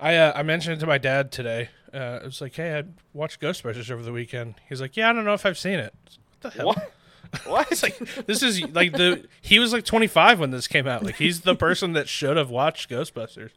[0.00, 1.68] I uh, I mentioned it to my dad today.
[1.92, 4.54] Uh, it was like, hey, I watched Ghostbusters over the weekend.
[4.68, 5.94] He's like, yeah, I don't know if I've seen it.
[6.40, 6.66] What the hell?
[6.68, 6.92] What?
[7.46, 7.72] What?
[7.72, 11.02] It's like this is like the he was like 25 when this came out.
[11.02, 13.50] Like he's the person that should have watched Ghostbusters.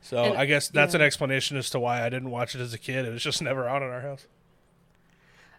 [0.00, 1.00] So And- I guess that's yeah.
[1.00, 3.04] an explanation as to why I didn't watch it as a kid.
[3.04, 4.26] It was just never on in our house.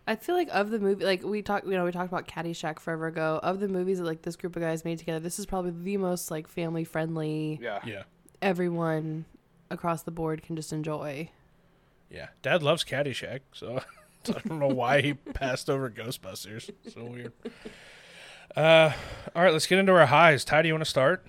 [0.08, 2.80] I feel like of the movie, like we talked, you know, we talked about Caddyshack
[2.80, 3.40] forever ago.
[3.44, 5.98] Of the movies that like this group of guys made together, this is probably the
[5.98, 7.60] most like family friendly.
[7.62, 7.82] yeah.
[7.86, 8.04] Yeah,
[8.42, 9.26] Everyone
[9.70, 11.30] across the board can just enjoy.
[12.10, 12.28] yeah.
[12.42, 13.80] Dad loves Caddyshack, so
[14.28, 16.70] I don't know why he passed over Ghostbusters.
[16.94, 17.34] So weird.
[18.56, 18.92] Uh,
[19.36, 20.44] all right, let's get into our highs.
[20.46, 21.26] Ty, do you want to start?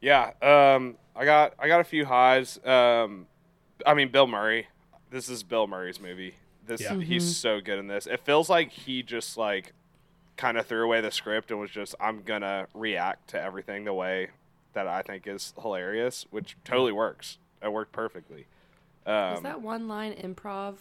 [0.00, 2.58] Yeah, um, I got I got a few highs.
[2.64, 3.26] Um,
[3.86, 4.68] I mean, Bill Murray.
[5.10, 6.34] This is Bill Murray's movie.
[6.66, 6.98] This Yeah.
[6.98, 8.06] he's so good in this.
[8.06, 9.72] It feels like he just like
[10.36, 13.92] kind of threw away the script and was just I'm gonna react to everything the
[13.94, 14.30] way
[14.74, 17.38] that I think is hilarious, which totally works.
[17.62, 18.46] It worked perfectly.
[19.06, 20.76] Um, Is that one line improv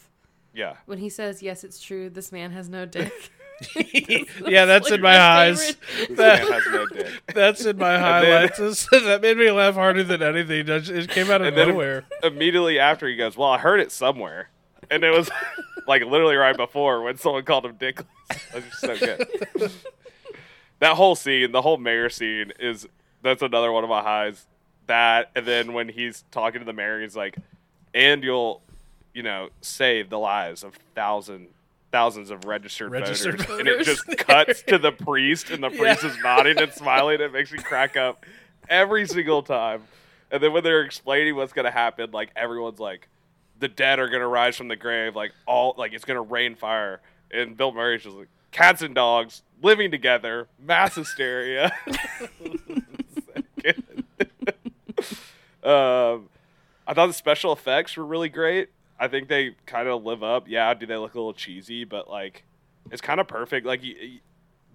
[0.53, 2.09] yeah, when he says, "Yes, it's true.
[2.09, 3.11] This man has no dick."
[4.45, 5.71] yeah, that's like in my my highs.
[5.73, 6.09] favorite.
[6.09, 7.11] this man has no dick.
[7.33, 8.59] That's in my highlights.
[8.59, 10.65] It's- that made me laugh harder than anything.
[10.67, 12.05] It came out of And then- nowhere.
[12.23, 14.49] Immediately after he goes, "Well, I heard it somewhere,"
[14.91, 15.29] and it was
[15.87, 18.05] like literally right before when someone called him Dickless.
[18.53, 19.71] That's so good.
[20.79, 22.87] that whole scene, the whole mayor scene, is
[23.23, 24.45] that's another one of my highs.
[24.87, 27.37] That and then when he's talking to the mayor, he's like,
[27.93, 28.61] "And you'll,
[29.13, 31.47] you know, save the lives of thousand."
[31.91, 36.03] Thousands of registered, Registered voters, and it just cuts to the priest, and the priest
[36.03, 37.21] is nodding and smiling.
[37.21, 38.25] It makes me crack up
[38.67, 39.83] every single time.
[40.31, 43.07] And then when they're explaining what's gonna happen, like everyone's like,
[43.59, 46.99] the dead are gonna rise from the grave, like all like it's gonna rain fire.
[47.31, 51.71] And Bill Murray's just like cats and dogs living together, mass hysteria.
[53.13, 53.83] So good.
[55.65, 56.29] Um,
[56.87, 58.69] I thought the special effects were really great.
[58.99, 60.47] I think they kind of live up.
[60.47, 61.83] Yeah, do they look a little cheesy?
[61.83, 62.43] But like,
[62.91, 63.65] it's kind of perfect.
[63.65, 64.19] Like, y y-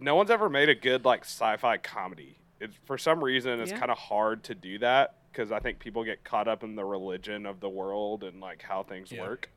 [0.01, 2.37] no one's ever made a good like sci-fi comedy.
[2.61, 3.79] It's for some reason it's Yeah.
[3.79, 6.85] kind of hard to do that because I think people get caught up in the
[6.85, 9.22] religion of the world and like how things Yeah.
[9.22, 9.51] work.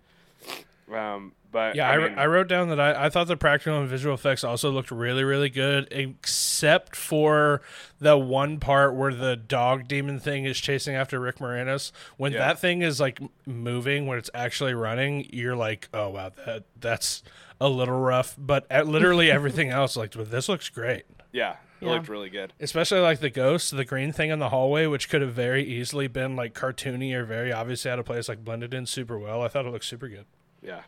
[0.94, 3.80] Um, but Yeah, I, I, mean, I wrote down that I, I thought the practical
[3.80, 7.62] and visual effects also looked really, really good, except for
[8.00, 11.92] the one part where the dog demon thing is chasing after Rick Moranis.
[12.18, 12.40] When Yeah.
[12.40, 17.22] that thing is like moving, when it's actually running, you're like, oh wow, that that's
[17.60, 18.36] a little rough.
[18.38, 21.04] But at literally everything else, like, well, this looks great.
[21.34, 21.52] yeah,
[21.82, 21.92] it Yeah.
[21.92, 22.54] looked really good.
[22.62, 26.08] Especially like the ghost, the green thing in the hallway, which could have very easily
[26.08, 29.42] been like cartoony or very obviously out of place, like blended in super well.
[29.42, 30.26] I thought it looked super good.
[30.62, 30.82] Yeah.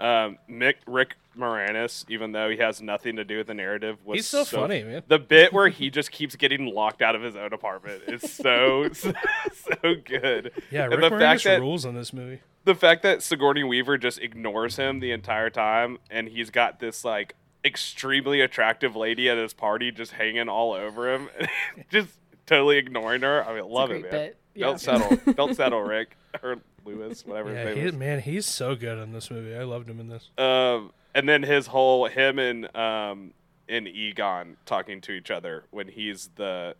[0.00, 4.16] Um, Mick Rick Moranis, even though he has nothing to do with the narrative, was
[4.18, 5.02] He's so funny, man.
[5.06, 8.88] The bit where he just keeps getting locked out of his own apartment is so
[8.92, 9.12] so,
[9.54, 10.52] so good.
[10.70, 12.40] Yeah, and Rick the fact that rules in this movie.
[12.64, 17.04] the fact that Sigourney Weaver just ignores him the entire time, and he's got this
[17.04, 21.28] like extremely attractive lady at his party just hanging all over him,
[21.90, 22.08] just
[22.46, 23.46] totally ignoring her.
[23.46, 24.10] I mean, love it, man.
[24.10, 24.36] bit.
[24.54, 24.66] Yeah.
[24.66, 27.92] Don't settle, don't settle, Rick or Louis, whatever Yeah, his he, is.
[27.94, 29.54] man, he's so good in this movie.
[29.56, 30.30] I loved him in this.
[30.38, 33.32] Um, and then his whole him and um
[33.68, 36.74] and Egon talking to each other when he's the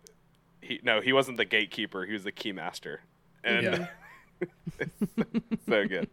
[0.61, 2.97] he no he wasn't the gatekeeper he was the keymaster
[3.43, 3.87] and Yeah.
[5.67, 6.09] so good.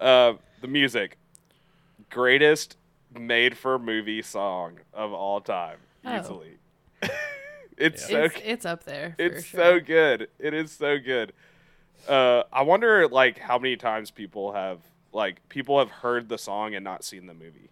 [0.00, 1.16] Uh, the music,
[2.10, 2.76] greatest
[3.18, 6.18] made for movie song of all time, Oh.
[6.18, 6.56] easily.
[7.78, 9.14] it's so it's, it's up there.
[9.16, 9.60] For it's sure.
[9.60, 10.28] so good.
[10.38, 11.32] It is so good.
[12.08, 14.78] Uh, I wonder like how many times people have
[15.12, 17.70] like people have heard the song and not seen the movie.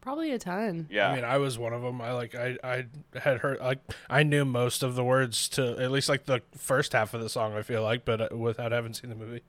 [0.00, 0.86] Probably a ton.
[0.90, 2.02] Yeah, I mean, I was one of them.
[2.02, 2.84] I like, I, I
[3.18, 3.78] had heard, like,
[4.10, 7.30] I knew most of the words to at least like the first half of the
[7.30, 7.54] song.
[7.54, 9.40] I feel like, but uh, without having seen the movie.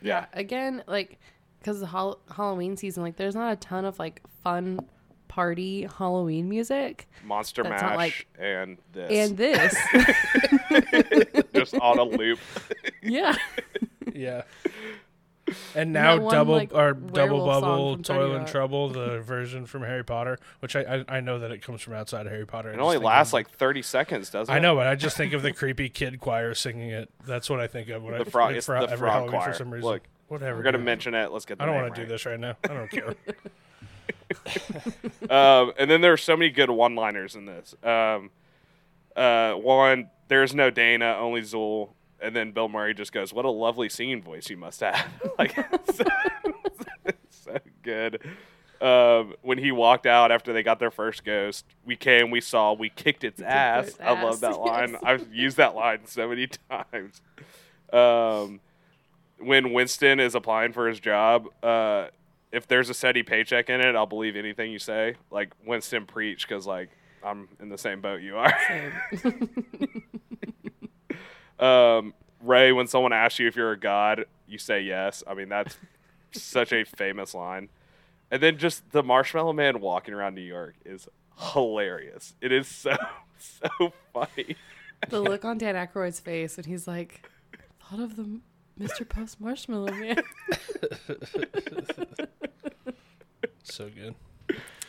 [0.00, 1.18] yeah, Again, like,
[1.58, 4.86] because the hol- Halloween season, like, there's not a ton of like fun
[5.26, 9.74] party Halloween music, Monster That's Mash not like- and this and this,
[11.70, 12.38] just on a loop.
[13.02, 13.36] yeah,
[14.12, 14.42] Yeah.
[15.74, 19.82] And now that one, double like, or double bubble, toil and trouble, the version from
[19.82, 22.72] Harry Potter, which I, I I know that it comes from outside of Harry Potter.
[22.72, 24.56] It only lasts of- like thirty seconds, doesn't it?
[24.56, 27.10] I know, but I just think of the creepy kid choir singing it.
[27.26, 29.52] That's what I think of when I The frog- like, it's for the frog choir.
[29.52, 29.86] for some reason.
[29.90, 30.56] Look, Whatever.
[30.56, 30.86] We're gonna dude.
[30.86, 31.30] mention it.
[31.30, 31.58] Let's get.
[31.58, 32.56] The I don't name want to do this right now.
[32.64, 33.14] I don't care.
[35.30, 37.74] um, and then there are so many good one-liners in this.
[37.82, 38.30] Um,
[39.14, 43.50] uh, one, there's no Dana, only Zuul, and then Bill Murray just goes, "What a
[43.50, 45.06] lovely singing voice you must have!"
[45.38, 45.54] like,
[45.94, 46.04] so,
[47.30, 48.20] so good.
[48.80, 52.72] Um, when he walked out after they got their first ghost, we came, we saw,
[52.72, 53.88] we kicked its ass.
[53.88, 54.92] its I love that line.
[54.92, 55.00] yes.
[55.02, 57.20] I've used that line so many times.
[57.92, 58.60] Um,
[59.38, 62.08] when Winston is applying for his job, uh,
[62.52, 65.14] if there's a steady paycheck in it, I'll believe anything you say.
[65.30, 66.90] Like Winston preach because like
[67.24, 68.54] I'm in the same boat you are.
[71.98, 75.22] um, Ray, when someone asks you if you're a god, you say yes.
[75.26, 75.76] I mean that's
[76.32, 77.68] such a famous line.
[78.30, 81.08] And then just the Marshmallow Man walking around New York is
[81.38, 82.34] hilarious.
[82.40, 82.96] It is so
[83.38, 84.56] so funny.
[85.08, 87.28] the look on Dan Aykroyd's face when he's like,
[87.80, 88.40] thought of the
[88.78, 89.08] Mr.
[89.08, 90.22] Post Marshmallow Man.
[93.74, 94.14] So good.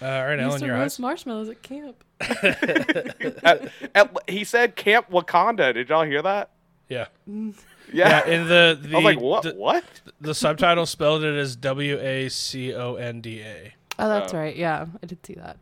[0.02, 1.00] Uh, all right, He Ellen, to your roast eyes.
[1.00, 2.04] marshmallows at camp.
[2.20, 5.74] At- at- he said Camp Wakanda.
[5.74, 6.52] Did y'all hear that?
[6.90, 7.08] Yeah.
[7.94, 8.26] Yeah.
[8.26, 9.44] Yeah, in the, the I was like, what?
[9.44, 9.84] The, what?
[10.20, 13.76] the subtitle spelled it as W A C O N D A.
[14.00, 14.38] Oh, that's Oh.
[14.40, 14.56] right.
[14.56, 15.58] Yeah, I did see that.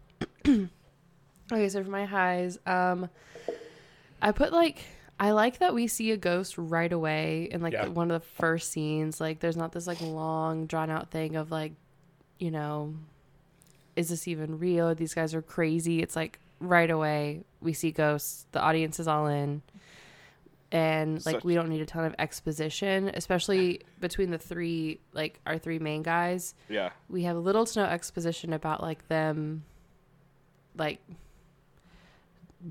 [1.51, 3.09] okay, so for my highs, um,
[4.21, 4.85] I put like
[5.19, 7.87] I like that we see a ghost right away in like Yeah.
[7.89, 9.19] one of the first scenes.
[9.19, 11.73] Like, there's not this like long drawn out thing of like,
[12.39, 12.95] you know,
[13.95, 14.93] is this even real?
[14.95, 16.01] These guys are crazy.
[16.01, 18.45] It's like right away we see ghosts.
[18.51, 19.61] The audience is all in.
[20.71, 25.39] And like Such- we don't need a ton of exposition, especially between the three like
[25.45, 26.89] our three main guys Yeah.
[27.09, 29.65] we have little to no exposition about like them
[30.75, 30.99] like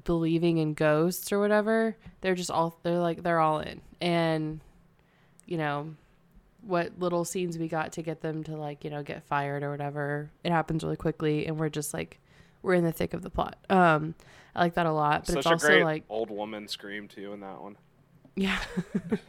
[0.05, 4.61] believing in ghosts or whatever they're just all they're like they're all in and
[5.47, 5.95] you know
[6.63, 9.71] what little scenes we got to get them to like you know get fired or
[9.71, 12.19] whatever it happens really quickly and we're just like
[12.63, 14.15] we're in the thick of the plot um
[14.55, 17.09] i like that a lot but Such it's a also great like old woman scream
[17.09, 17.77] too in that one.
[18.37, 18.61] yeah.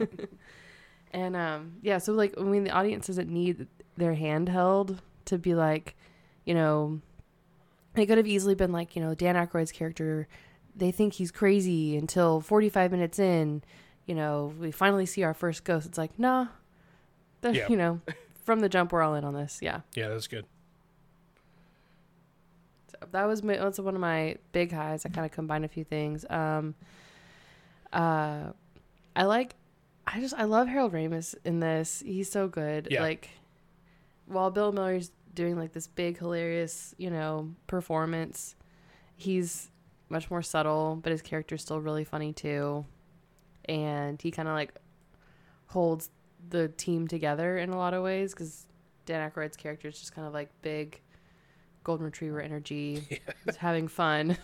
[1.12, 3.66] and um yeah, so like I mean the audience doesn't need
[3.96, 5.96] their hand held to be like,
[6.44, 7.00] you know,
[7.96, 10.26] it could have easily been like, you know, Dan Aykroyd's character,
[10.74, 13.62] they think he's crazy until 45 minutes in,
[14.06, 15.86] you know, we finally see our first ghost.
[15.86, 16.48] It's like, nah.
[17.52, 17.68] Yeah.
[17.68, 18.00] You know,
[18.44, 19.58] from the jump we're all in on this.
[19.60, 19.80] Yeah.
[19.94, 20.46] Yeah, that's good.
[22.90, 25.04] So that was my, that's one of my big highs.
[25.04, 26.24] I kind of combined a few things.
[26.30, 26.74] Um,
[27.92, 28.52] uh,
[29.16, 29.54] I like,
[30.06, 32.02] I just I love Harold Ramis in this.
[32.04, 32.88] He's so good.
[32.90, 33.02] Yeah.
[33.02, 33.30] Like,
[34.26, 38.54] while Bill Murray's doing like this big hilarious, you know, performance,
[39.16, 39.70] he's
[40.08, 42.84] much more subtle, but his character's still really funny too,
[43.66, 44.74] and he kind of like
[45.66, 46.10] holds
[46.50, 48.66] the team together in a lot of ways because
[49.06, 51.00] Dan Aykroyd's character is just kind of like big
[51.84, 54.36] golden retriever energy, just having fun,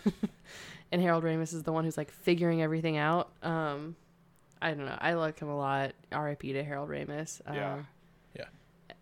[0.91, 3.31] and Harold Ramis is the one who's like figuring everything out.
[3.43, 3.95] Um,
[4.61, 4.97] I don't know.
[4.99, 5.93] I like him a lot.
[6.11, 6.53] R.I.P.
[6.53, 7.41] to Harold Ramis.
[7.51, 7.73] Yeah.
[7.73, 7.87] Um,
[8.37, 8.45] Yeah.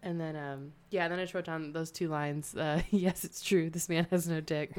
[0.02, 2.56] And then, um, yeah, then I just wrote down those two lines.
[2.56, 3.70] Uh, yes, it's true.
[3.70, 4.74] This man has no dick.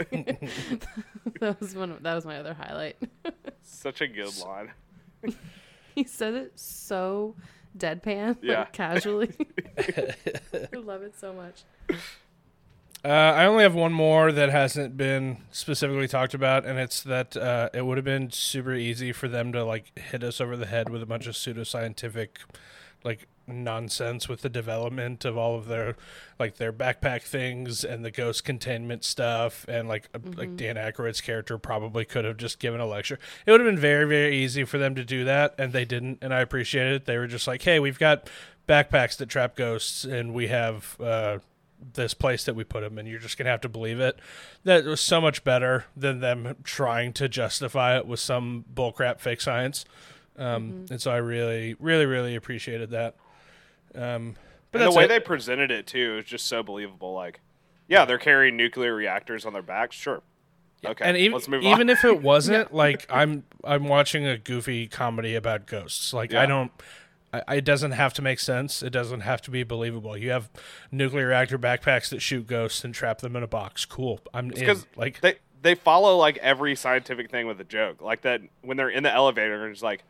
[1.41, 1.93] that was one.
[1.93, 2.97] Of, that was my other highlight.
[3.63, 4.73] Such a good line.
[5.95, 7.37] he says it so
[7.77, 8.61] deadpan, Yeah.
[8.61, 9.33] like casually.
[9.79, 11.63] I love it so much.
[13.03, 17.35] Uh, I only have one more that hasn't been specifically talked about, and it's that
[17.35, 20.67] uh, it would have been super easy for them to like hit us over the
[20.67, 22.29] head with a bunch of pseudoscientific,
[23.03, 25.97] like nonsense with the development of all of their,
[26.39, 31.21] like their backpack things and the ghost containment stuff, and like uh, like Dan Aykroyd's
[31.21, 33.19] character probably could have just given a lecture.
[33.47, 36.19] It would have been very very easy for them to do that, and they didn't,
[36.23, 37.05] and I appreciate it.
[37.05, 38.29] They were just like, hey, we've got
[38.69, 40.97] backpacks that trap ghosts, and we have.
[41.01, 41.39] Uh,
[41.95, 44.19] this place that we put him and you're just gonna have to believe it
[44.65, 49.41] that was so much better than them trying to justify it with some bullcrap fake
[49.41, 49.85] science
[50.37, 53.17] um, and so i really really really appreciated that
[53.95, 54.37] um,
[54.73, 55.09] but and the way it.
[55.09, 57.13] they presented it too is just so believable.
[57.13, 57.41] Like,
[57.89, 59.97] yeah, they're carrying nuclear reactors on their backs.
[59.97, 60.23] Sure.
[60.85, 61.05] Okay.
[61.05, 61.91] and even let's move even on.
[61.91, 66.13] if it wasn't like I'm I'm watching a goofy comedy about ghosts.
[66.13, 66.73] Like I don't.
[67.33, 68.83] I, it doesn't have to make sense.
[68.83, 70.17] It doesn't have to be believable.
[70.17, 70.51] You have
[70.91, 73.85] nuclear reactor backpacks that shoot ghosts and trap them in a box.
[73.85, 74.21] Cool.
[74.35, 74.59] I'm in.
[74.59, 78.01] because Like they they follow like every scientific thing with a joke.
[78.01, 80.03] Like that when they're in the elevator, and it's like,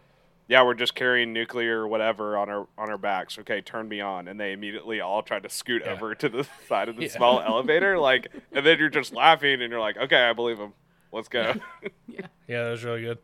[0.50, 3.38] yeah, we're just carrying nuclear or whatever on our on our backs.
[3.38, 5.92] Okay, turn me on, and they immediately all try to scoot Yeah.
[5.92, 7.08] over to the side of the Yeah.
[7.10, 7.96] small elevator.
[8.00, 10.72] Like, and then you're just laughing, and you're like, okay, I believe him.
[11.12, 11.54] Let's go.
[12.08, 13.18] Yeah, yeah, that was really good.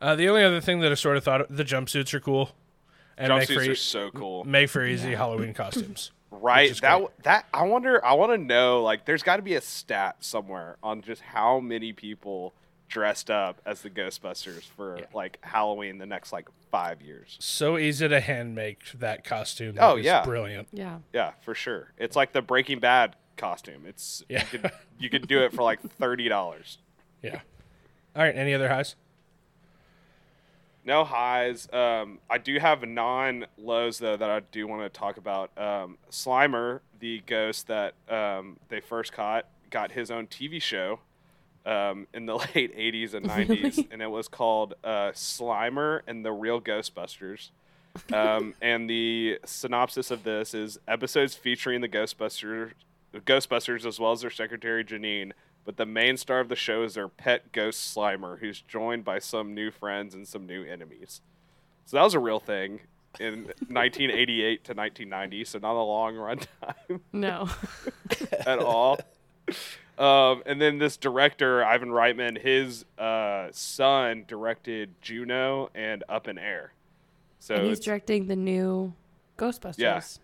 [0.00, 2.50] Uh, the only other thing that I sort of thought the jumpsuits are cool,
[3.16, 4.42] and make for, Jumpsuits are so cool.
[4.44, 6.10] make for easy Halloween costumes.
[6.32, 6.74] Right.
[6.80, 7.22] That great.
[7.22, 8.04] that I wonder.
[8.04, 8.82] I want to know.
[8.82, 12.52] Like, there's got to be a stat somewhere on just how many people
[12.92, 15.04] dressed up as the Ghostbusters for Yeah.
[15.14, 17.38] like Halloween the next like five years.
[17.40, 19.76] So easy to hand make that costume.
[19.80, 20.22] Oh, yeah.
[20.24, 20.68] brilliant.
[20.72, 20.98] Yeah.
[21.12, 21.92] Yeah, for sure.
[21.96, 23.84] It's like the Breaking Bad costume.
[23.86, 24.44] It's Yeah.
[24.52, 26.76] you, could, you could do it for like thirty dollars.
[27.22, 27.40] Yeah.
[28.14, 28.36] All right.
[28.36, 28.94] Any other highs?
[30.84, 31.72] No highs.
[31.72, 35.56] Um, I do have non lows though that I do want to talk about.
[35.56, 40.98] Um, Slimer, the ghost that um, they first caught, got his own TV show
[41.66, 43.88] um, in the late '80s and '90s, Really?
[43.90, 47.50] and it was called uh, Slimer and the Real Ghostbusters.
[48.12, 52.72] Um, and the synopsis of this is episodes featuring the Ghostbusters,
[53.14, 55.32] Ghostbusters as well as their secretary Janine.
[55.64, 59.20] But the main star of the show is their pet ghost Slimer, who's joined by
[59.20, 61.20] some new friends and some new enemies.
[61.86, 62.80] So that was a real thing
[63.20, 65.44] in 1988 to 1990.
[65.44, 67.00] So not a long run time.
[67.12, 67.48] No.
[68.44, 68.98] at all.
[69.98, 76.38] Um, and then this director, Ivan Reitman, his uh, son directed Juno and Up in
[76.38, 76.72] Air.
[77.38, 78.94] So and he's directing the new
[79.36, 80.18] Ghostbusters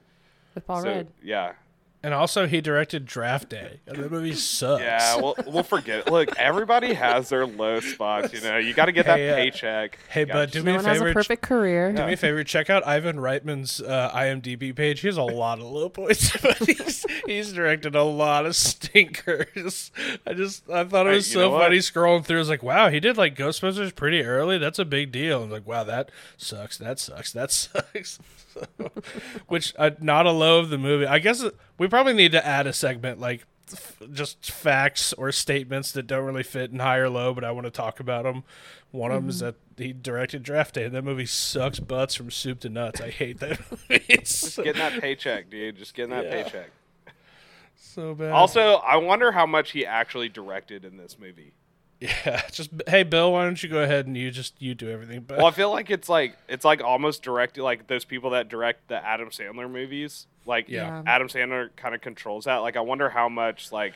[0.55, 1.09] with Paul so, Rudd.
[1.23, 1.53] Yeah,
[2.01, 3.81] And also, he directed Draft Day.
[3.89, 4.83] And that movie sucks.
[4.83, 5.17] yeah.
[5.17, 6.07] We'll we'll forget.
[6.07, 6.13] it.
[6.13, 8.33] Look, everybody has their low spots.
[8.33, 9.99] You know, you got to get that uh, paycheck.
[10.09, 11.09] hey, You bud, do just- me No a one has favor.
[11.11, 11.93] a perfect career.
[11.93, 12.45] Do me a favor.
[12.45, 15.01] Check out Ivan Reitman's uh, IMDb page.
[15.01, 19.91] He has a lot of low points, but he's, he's directed a lot of stinkers.
[20.25, 22.39] I just I thought it was you know so funny scrolling through.
[22.39, 24.57] I was like, wow, he did like Ghostbusters pretty early.
[24.59, 25.43] That's a big deal.
[25.43, 26.79] I'm like, wow, that sucks.
[26.79, 27.33] That sucks.
[27.33, 28.19] That sucks.
[28.55, 28.65] So,
[29.49, 31.07] which uh, not a low of the movie.
[31.07, 35.33] I guess uh, we probably need to add a segment like f- just facts or
[35.33, 38.25] statements that don't really fit in high or low, but I want to talk about
[38.25, 38.45] them.
[38.91, 39.47] One of them is mm-hmm.
[39.77, 40.89] that he directed Draft Day.
[40.89, 43.01] That movie sucks butts from soup to nuts.
[43.01, 43.61] I hate that.
[43.91, 45.77] It's Just getting that paycheck, dude.
[45.77, 46.43] Just getting that Yeah.
[46.43, 46.71] paycheck.
[47.77, 48.33] so bad.
[48.33, 51.53] Also, I wonder how much he actually directed in this movie.
[52.01, 55.21] Yeah, just hey Bill, why don't you go ahead and you just you do everything?
[55.27, 58.49] But Well, I feel like it's like it's like almost directed like those people that
[58.49, 60.27] direct the Adam Sandler movies.
[60.47, 60.87] Like Yeah.
[60.87, 61.03] Yeah.
[61.07, 62.59] Adam Sandler kind of controls that.
[62.59, 63.95] Like I wonder how much like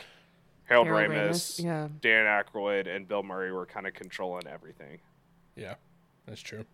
[0.64, 1.88] Harold, Harold Ramis, Ramis, yeah.
[2.00, 4.98] Dan Aykroyd, and Bill Murray were kind of controlling everything.
[5.54, 5.74] Yeah,
[6.26, 6.64] that's true.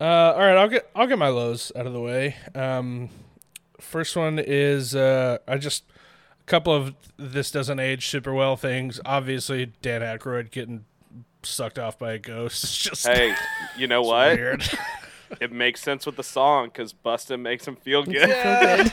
[0.00, 2.36] Uh, all right, I'll get I'll get my lows out of the way.
[2.54, 3.10] Um,
[3.80, 5.93] first one is uh, I just a
[6.46, 9.00] couple of this doesn't age super well things.
[9.04, 10.84] Obviously, Dan Aykroyd getting
[11.42, 12.64] sucked off by a ghost.
[12.64, 13.34] It's just Hey,
[13.78, 14.36] you know what?
[14.36, 14.68] weird.
[15.40, 18.92] It makes sense with the song because Bustin makes him feel good.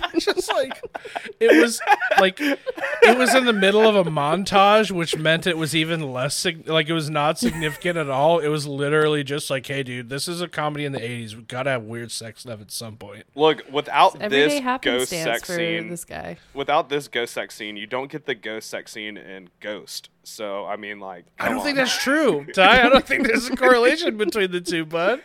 [0.18, 0.80] just like
[1.40, 1.80] it was
[2.18, 6.34] like it was in the middle of a montage which meant it was even less
[6.36, 8.38] sig- like it was not significant at all.
[8.38, 11.42] It was literally just like hey dude this is a comedy in the 80s we
[11.42, 13.24] gotta have weird sex stuff at some point.
[13.34, 16.38] Look, without Everyday this ghost sex scene, this guy.
[16.54, 20.08] without this ghost sex scene, you don't get the ghost sex scene in Ghost.
[20.24, 22.46] So I mean, like, i don't come think that's true.
[22.54, 25.22] Ty i don't think there's a correlation between the two bud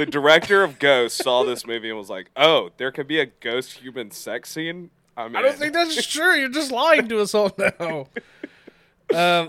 [0.00, 3.26] the director of Ghost saw this movie and was like, "Oh, there could be a
[3.26, 7.20] ghost human sex scene." I, mean, i don't think that's true you're just lying to
[7.20, 8.06] us all now
[9.14, 9.48] um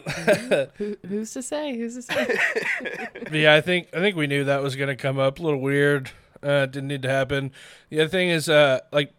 [0.75, 1.77] Who, who's to say?
[1.77, 2.37] Who's to say?
[3.31, 5.39] Yeah, I think I think we knew that was going to come up.
[5.39, 6.11] A little weird.
[6.43, 7.51] Uh, didn't need to happen.
[7.89, 9.13] The other thing is, uh, like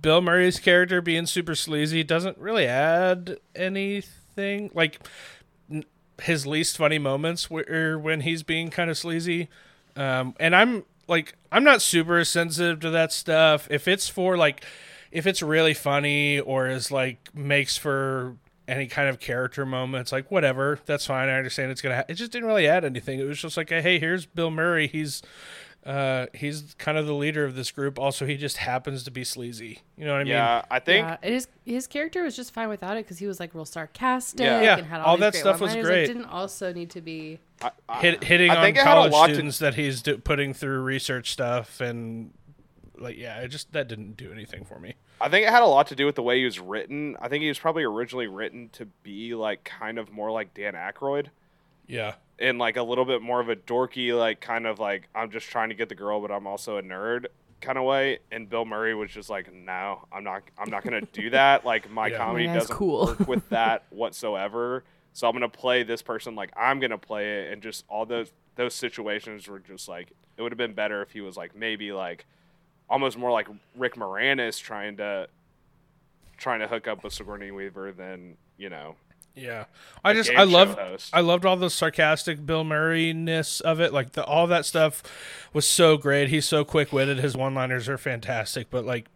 [0.00, 4.70] Bill Murray's character being super sleazy doesn't really add anything.
[4.72, 5.06] Like
[5.70, 5.84] n-
[6.22, 9.48] his least funny moments were when he's being kind of sleazy.
[9.96, 13.68] Um, and I'm like, I'm not super sensitive to that stuff.
[13.70, 14.64] If it's for like,
[15.10, 18.36] if it's really funny or is like makes for
[18.68, 21.28] any kind of character moments, like whatever, that's fine.
[21.28, 21.96] I understand it's gonna.
[21.96, 23.20] Ha- it just didn't really add anything.
[23.20, 24.86] It was just like, hey, here's Bill Murray.
[24.86, 25.22] He's,
[25.84, 27.98] uh, he's kind of the leader of this group.
[27.98, 29.80] Also, he just happens to be sleazy.
[29.96, 30.32] You know what I mean?
[30.32, 31.48] Yeah, I think yeah, it is.
[31.64, 34.62] His character was just fine without it because he was like real sarcastic Yeah.
[34.62, 36.04] Yeah, and had all all, that stuff was great.
[36.04, 37.40] It didn't also need to be.
[37.60, 39.74] I, I, Hit, hitting I on think it had a college lot to- students that
[39.74, 42.32] he's do, putting through research stuff and
[42.98, 44.94] like yeah, it just that didn't do anything for me.
[45.20, 47.16] I think it had a lot to do with the way he was written.
[47.20, 50.74] I think he was probably originally written to be like kind of more like Dan
[50.74, 51.26] Aykroyd.
[51.92, 55.30] Yeah, in like a little bit more of a dorky, like kind of like I'm
[55.30, 57.26] just trying to get the girl, but I'm also a nerd
[57.60, 58.18] kind of way.
[58.32, 61.64] And Bill Murray was just like, no, I'm not, I'm not gonna do that.
[61.64, 62.16] Like my Yeah.
[62.16, 63.06] comedy My guy's doesn't cool.
[63.06, 64.84] work with that whatsoever.
[65.12, 68.32] So I'm gonna play this person like I'm gonna play it, and just all those
[68.56, 71.92] those situations were just like it would have been better if he was like maybe
[71.92, 72.24] like
[72.88, 75.28] almost more like Rick Moranis trying to
[76.38, 78.94] trying to hook up with Sigourney Weaver than you know
[79.34, 79.64] yeah.
[80.04, 80.78] I just I love.
[81.12, 83.92] I loved all the sarcastic Bill Murray ness of it.
[83.92, 85.02] Like the all that stuff
[85.52, 86.28] was so great.
[86.28, 87.18] He's so quick witted.
[87.18, 88.68] His one liners are fantastic.
[88.70, 89.08] But like,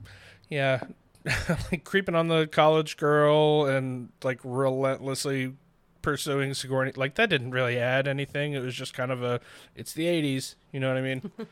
[0.48, 0.84] yeah,
[1.70, 5.54] like creeping on the college girl and like relentlessly
[6.02, 6.92] pursuing Sigourney.
[6.94, 8.52] Like that didn't really add anything.
[8.52, 9.40] It was just kind of a.
[9.74, 10.54] It's the '80s.
[10.72, 11.30] You know what I mean?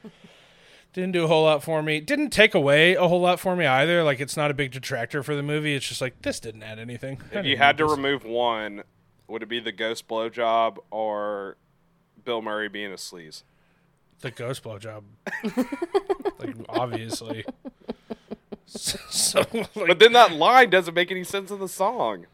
[0.95, 2.01] didn't do a whole lot for me.
[2.01, 4.03] Didn't take away a whole lot for me either.
[4.03, 5.74] Like it's not a big detractor for the movie.
[5.74, 7.20] It's just like this didn't add anything.
[7.32, 7.90] If you had to this.
[7.90, 8.84] remove one,
[9.28, 11.57] would it be the ghost blowjob or
[12.24, 13.42] Bill Murray being a sleaze?
[14.20, 15.03] the ghost blowjob,
[16.38, 17.45] like obviously.
[18.64, 22.26] So, so, like, But then that line doesn't make any sense in the song.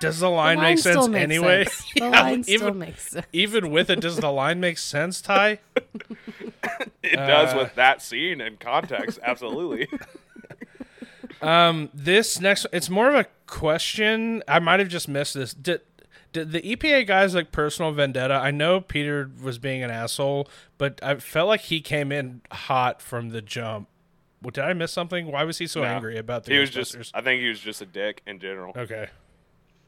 [0.00, 1.64] Does the line The make still sense makes anyway?
[1.64, 1.84] sense.
[1.94, 3.26] The Yeah, line still even makes sense.
[3.32, 5.58] even with it, does the line make sense, Ty?
[7.02, 9.88] It does Uh, with that scene and context, absolutely.
[11.40, 14.44] Um, this next, it's more of a question.
[14.46, 15.52] I might have just missed this.
[15.52, 15.80] Did,
[16.32, 18.34] did the EPA guys like personal vendetta?
[18.34, 23.02] I know Peter was being an asshole, but I felt like he came in hot
[23.02, 23.88] from the jump.
[24.42, 25.30] Well, did I miss something?
[25.30, 25.86] Why was he so No.
[25.86, 28.72] angry about the he was just, I think he was just a dick in general.
[28.76, 29.08] okay.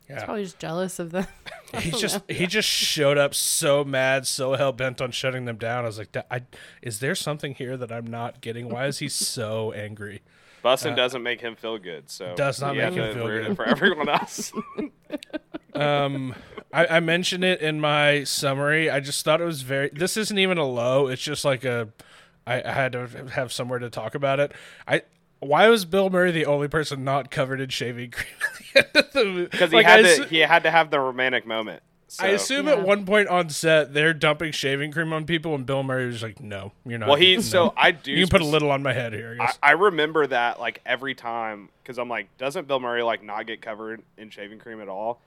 [0.08, 1.26] Yeah, He's Probably just jealous of them.
[1.80, 5.84] he just he just showed up so mad, so hell bent on shutting them down.
[5.84, 6.42] I was like, "Da- I,
[6.82, 8.68] is there something here that I'm not getting?
[8.68, 10.20] Why is he so angry?
[10.62, 13.56] Bussin doesn't make him feel good, so Uh, Does not make him feel good.
[13.56, 14.52] for everyone else.
[15.74, 16.34] Um,
[16.72, 18.88] I, I mentioned it in my summary.
[18.90, 19.90] I just thought it was very.
[19.92, 21.08] This isn't even a low.
[21.08, 21.88] It's just like a.
[22.46, 24.52] I, I had to have somewhere to talk about it.
[24.86, 25.02] I.
[25.40, 28.28] Why was Bill Murray the only person not covered in shaving cream
[28.76, 29.48] at the end of the movie?
[29.50, 31.82] Because he Like, had I to, he had to have the romantic moment.
[32.08, 32.24] So.
[32.24, 32.74] I assume Yeah.
[32.74, 36.22] at one point on set they're dumping shaving cream on people, and Bill Murray was
[36.22, 37.42] like, "No, you're not." Well, he no.
[37.42, 38.12] so I do.
[38.12, 39.36] You can put a little on my head here.
[39.40, 39.52] I I.
[39.62, 43.60] I remember that like every time because I'm like, doesn't Bill Murray like not get
[43.60, 45.20] covered in shaving cream at all?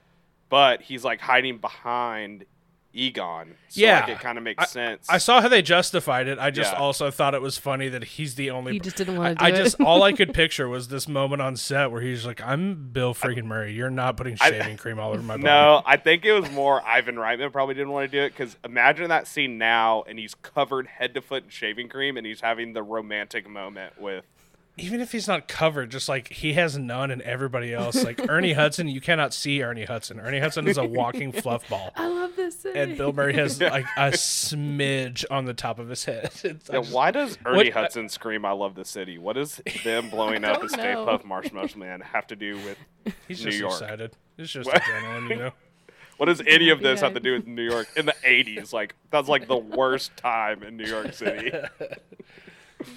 [0.49, 2.45] But he's like hiding behind
[2.97, 3.55] Egon.
[3.69, 3.99] So, Yeah.
[3.99, 5.05] like, it kind of makes sense.
[5.09, 6.39] I saw how they justified it.
[6.39, 6.79] I just Yeah.
[6.79, 8.73] also thought it was funny that he's the only.
[8.73, 9.63] He just didn't want to do I it.
[9.63, 13.13] just all I could picture was this moment on set where he's like, "I'm Bill
[13.13, 13.73] freaking Murray.
[13.73, 16.49] You're not putting I- shaving cream all over my body." No, I think it was
[16.51, 20.17] more Ivan Reitman probably didn't want to do it because imagine that scene now and
[20.17, 24.25] he's covered head to foot in shaving cream and he's having the romantic moment with.
[24.79, 28.53] Even if he's not covered, just like he has none and everybody else, like Ernie
[28.61, 30.19] Hudson, you cannot see Ernie Hudson.
[30.19, 32.59] Ernie Hudson is a walking fluff ball, I love this.
[32.59, 32.79] City.
[32.79, 36.25] and Bill Murray has like a smidge on the top of his head.
[36.43, 39.17] It's, Yeah, just- why does Ernie What- Hudson scream "I love the city"?
[39.17, 41.05] What does them blowing up don't a Stay know.
[41.05, 42.77] Puft Marshmallow Man have to do with?
[43.27, 43.71] he's New just York.
[43.73, 44.11] excited.
[44.37, 44.81] It's just What?
[44.81, 45.51] adrenaline, you know.
[46.17, 48.73] What does any of this have to do with New York in the '80s?
[48.73, 51.51] Like that's like the worst time in New York City.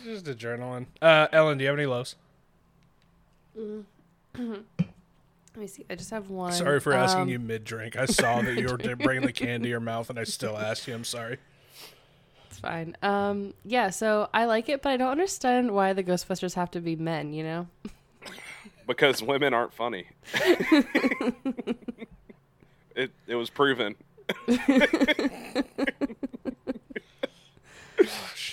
[0.04, 0.86] It's just adrenaline.
[1.02, 2.14] Uh, Ellen, do you have any lows?
[3.56, 4.64] Let
[5.56, 5.84] me see.
[5.90, 6.52] I just have one.
[6.52, 7.96] Sorry for asking Um, you mid drink.
[7.96, 10.86] I saw that you were bringing the can to your mouth, and I still asked
[10.86, 10.94] you.
[10.94, 11.38] I'm sorry.
[12.48, 12.96] It's fine.
[13.02, 13.90] Um, yeah.
[13.90, 17.32] So I like it, but I don't understand why the Ghostbusters have to be men.
[17.32, 17.66] You know.
[18.86, 20.06] because women aren't funny.
[22.94, 23.96] it it was proven.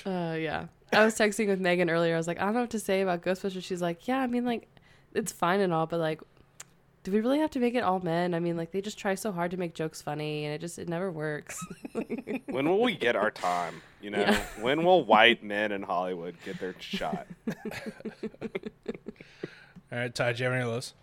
[0.06, 0.66] Uh, yeah.
[0.98, 2.14] I was texting with Megan earlier.
[2.16, 3.64] I was like, I don't know what to say about Ghostbusters.
[3.64, 4.68] She's like, Yeah, I mean, like,
[5.14, 6.22] it's fine and all, but like,
[7.04, 8.34] do we really have to make it all men?
[8.34, 10.78] I mean, like, they just try so hard to make jokes funny, and it just
[10.78, 11.58] it never works.
[12.48, 13.82] When will we get our time?
[14.02, 14.42] You know, Yeah.
[14.62, 17.28] when will white men in Hollywood get their shot?
[19.92, 20.94] All right, Ty, do you have any lows?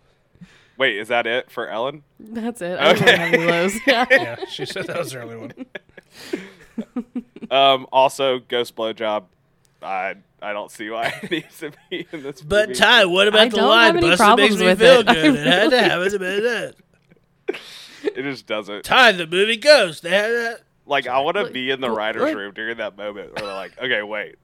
[0.77, 2.03] Wait, is that it for Ellen?
[2.19, 2.77] That's it.
[2.79, 3.75] I don't have any lows.
[3.87, 4.05] Yeah.
[4.11, 5.53] Yeah, she said that was the early one.
[7.49, 9.25] Um, also, Ghost Blowjob.
[9.81, 12.41] I I don't see why it needs to be in this.
[12.41, 12.79] But movie.
[12.79, 15.07] Ty, what about I don't have any problems with it.
[15.09, 16.75] It had to have it.
[18.03, 18.83] it just doesn't.
[18.83, 20.01] Ty, the movie goes.
[20.01, 20.61] They had that.
[20.85, 22.35] Like I want to be in the writers' look.
[22.35, 24.35] room during that moment where they're like, okay, wait,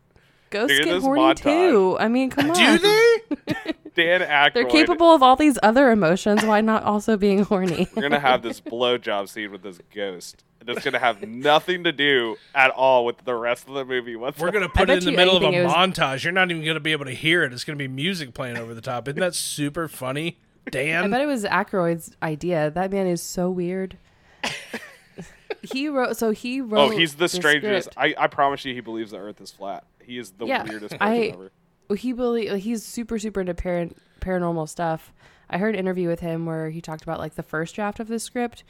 [0.52, 1.44] Ghosts During get this horny montage.
[1.44, 1.98] too.
[2.00, 2.56] I mean, come on.
[2.56, 3.74] Do they?
[3.96, 4.54] Dan Aykroyd.
[4.54, 6.44] They're capable of all these other emotions.
[6.44, 7.88] Why not also being horny?
[7.96, 10.44] We're gonna have this blowjob scene with this ghost.
[10.62, 14.16] And it's gonna have nothing to do at all with the rest of the movie.
[14.16, 16.24] What's We're gonna put bet it in the middle of a was- montage.
[16.24, 17.52] You're not even gonna be able to hear it.
[17.52, 19.08] It's gonna be music playing over the top.
[19.08, 20.38] Isn't that super funny,
[20.70, 21.04] Dan?
[21.04, 22.70] I bet it was Aykroyd's idea.
[22.70, 23.98] That man is so weird.
[25.64, 26.16] he wrote.
[26.18, 26.92] So he oh, wrote.
[26.92, 27.90] Oh, he's the strangest.
[27.98, 29.84] I, I promise you, he believes the Earth is flat.
[30.04, 31.52] He is the Yeah, weirdest person I- ever.
[31.98, 33.90] He believe he's super super into par-
[34.22, 35.12] paranormal stuff.
[35.50, 38.08] I heard an interview with him where he talked about like the first draft of
[38.08, 38.64] the script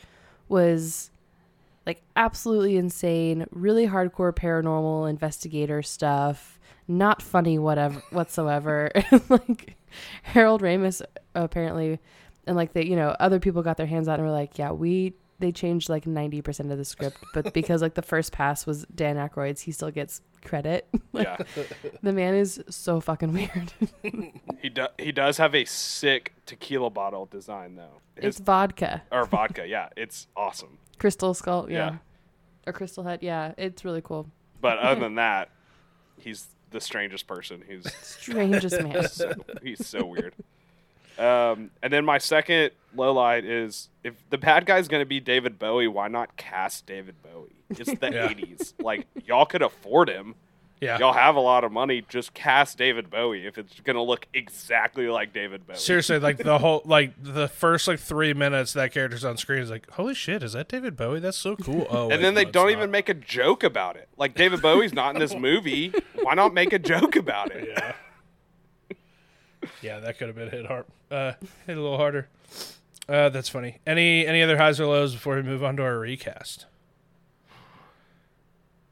[0.49, 1.10] was
[1.85, 8.91] like absolutely insane, really hardcore paranormal investigator stuff, not funny whatever whatsoever.
[9.29, 9.75] like
[10.23, 11.01] Harold Ramis
[11.35, 11.99] apparently
[12.47, 14.71] and like the you know other people got their hands out and were like, yeah,
[14.71, 18.65] we they changed like ninety percent of the script, but because like the first pass
[18.65, 20.87] was Dan Aykroyd's, he still gets credit.
[21.13, 21.37] yeah.
[22.01, 23.73] the man is so fucking weird.
[24.61, 27.99] He do, he does have a sick tequila bottle design though.
[28.15, 30.77] it's vodka, or vodka, yeah, it's awesome.
[30.99, 31.95] crystal skull, yeah, Yeah.
[32.67, 33.53] or crystal head, yeah.
[33.57, 34.27] It's really cool.
[34.61, 35.49] But other than that,
[36.19, 37.63] he's the strangest person.
[37.67, 39.07] He's Strangest man.
[39.09, 39.33] so,
[39.63, 40.35] he's so weird.
[41.19, 45.19] Um, and then my second low light is if the bad guy's going to be
[45.19, 47.55] David Bowie, why not cast David Bowie?
[47.69, 48.27] It's the Yeah.
[48.29, 48.73] 80s.
[48.79, 50.35] Like, y'all could afford him.
[50.81, 50.97] Yeah.
[50.97, 52.03] Y'all have a lot of money.
[52.09, 55.75] Just cast David Bowie if it's going to look exactly like David Bowie.
[55.77, 59.69] Seriously, like the whole like the first like three minutes that character's on screen is
[59.69, 61.19] like, holy shit, is that David Bowie?
[61.19, 61.85] That's so cool.
[61.91, 64.09] Oh, wait, And then they no, don't even make a joke about it.
[64.17, 65.93] Like, David Bowie's not in this movie.
[66.23, 67.69] Why not make a joke about it?
[67.69, 67.93] Yeah.
[69.83, 70.85] yeah, that could have been hit hard.
[71.11, 71.33] Uh,
[71.67, 72.29] hit a little harder.
[73.09, 73.79] Uh, that's funny.
[73.85, 76.65] Any any other highs or lows before we move on to our recast?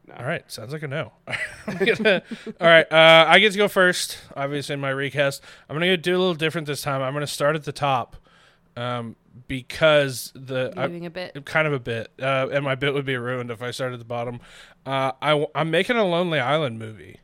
[0.07, 0.15] No.
[0.15, 1.13] All right, sounds like a no.
[1.67, 2.23] Gonna-
[2.59, 4.17] all right, uh, I get to go first.
[4.35, 7.01] Obviously, in my recast, I'm gonna do a little different this time.
[7.01, 8.15] I'm gonna start at the top,
[8.75, 9.15] um,
[9.47, 11.45] because the I, Leaving a bit.
[11.45, 13.99] kind of a bit, uh, and my bit would be ruined if I started at
[13.99, 14.39] the bottom.
[14.85, 17.19] Uh, I, am making a Lonely Island movie.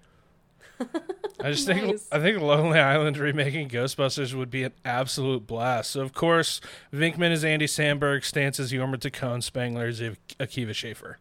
[1.40, 5.92] I just think I think Lonely Island remaking Ghostbusters would be an absolute blast.
[5.92, 6.60] So of course,
[6.94, 10.02] Venkman is Andy Samberg, Stantz is Jorma Taccone, Spangler is
[10.40, 11.20] Akiva Schaffer.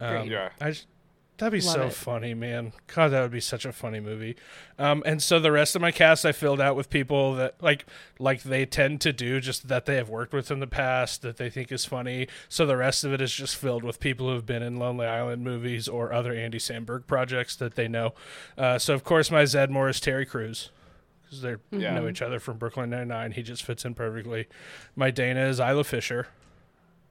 [0.00, 0.50] Um, Yeah.
[0.60, 0.86] I just,
[1.38, 1.92] that'd be Love so it.
[1.92, 2.72] funny, man.
[2.86, 4.36] God, that would be such a funny movie.
[4.78, 7.84] Um, and so the rest of my cast I filled out with people that like
[8.18, 11.36] like they tend to do, just that they have worked with in the past that
[11.36, 12.28] they think is funny.
[12.48, 15.06] So the rest of it is just filled with people who have been in Lonely
[15.06, 18.14] Island movies or other Andy Samberg projects that they know.
[18.56, 20.70] Uh, so of course my Zeddemore is Terry Crews.
[21.24, 21.94] Because they Yeah.
[21.94, 24.46] know each other from Brooklyn Nine Nine, he just fits in perfectly.
[24.94, 26.28] My Dana is Isla Fisher.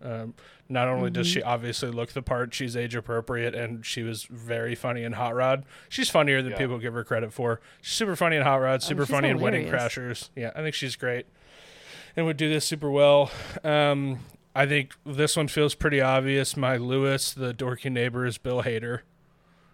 [0.03, 0.33] Um,
[0.69, 4.75] not only does she obviously look the part, she's age appropriate, and she was very
[4.75, 5.63] funny in Hot Rod.
[5.87, 6.57] She's funnier than Yeah.
[6.57, 7.61] people give her credit for.
[7.81, 9.67] She's super funny in Hot Rod, super she's funny in Wedding.
[9.67, 10.29] Crashers.
[10.35, 11.25] Yeah, I think she's great,
[12.15, 13.31] and would do this super well.
[13.63, 14.19] Um,
[14.55, 16.55] I think this one feels pretty obvious.
[16.57, 18.99] My Louis, the dorky neighbor, is Bill Hader.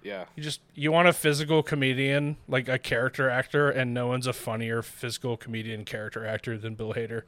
[0.02, 0.26] Yeah.
[0.36, 4.34] You just you want a physical comedian, like a character actor, and no one's a
[4.34, 7.24] funnier physical comedian character actor than Bill Hader.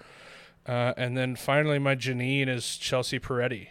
[0.67, 3.69] Uh, and then finally, my Janine is Chelsea Peretti,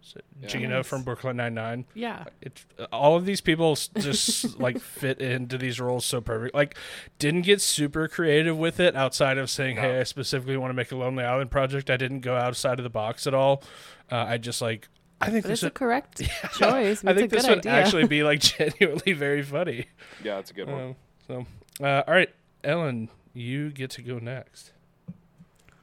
[0.00, 0.86] So Gina Nice.
[0.86, 1.84] from Brooklyn Nine Nine.
[1.94, 2.24] Yeah.
[2.40, 6.54] It all of these people just like fit into these roles so perfect.
[6.54, 6.76] Like,
[7.18, 10.90] didn't get super creative with it outside of saying, "Hey, I specifically want to make
[10.90, 13.62] a Lonely Island project." I didn't go outside of the box at all.
[14.10, 14.88] Uh, I just like
[15.20, 16.18] I think But this it's a would, correct
[16.58, 17.04] choice.
[17.04, 17.72] I think a this good would idea.
[17.72, 19.86] actually be like genuinely very funny.
[20.24, 20.80] Yeah, it's a good one.
[20.82, 20.96] Um,
[21.28, 21.46] so,
[21.86, 22.30] uh, all right,
[22.64, 24.71] Ellen, you get to go next.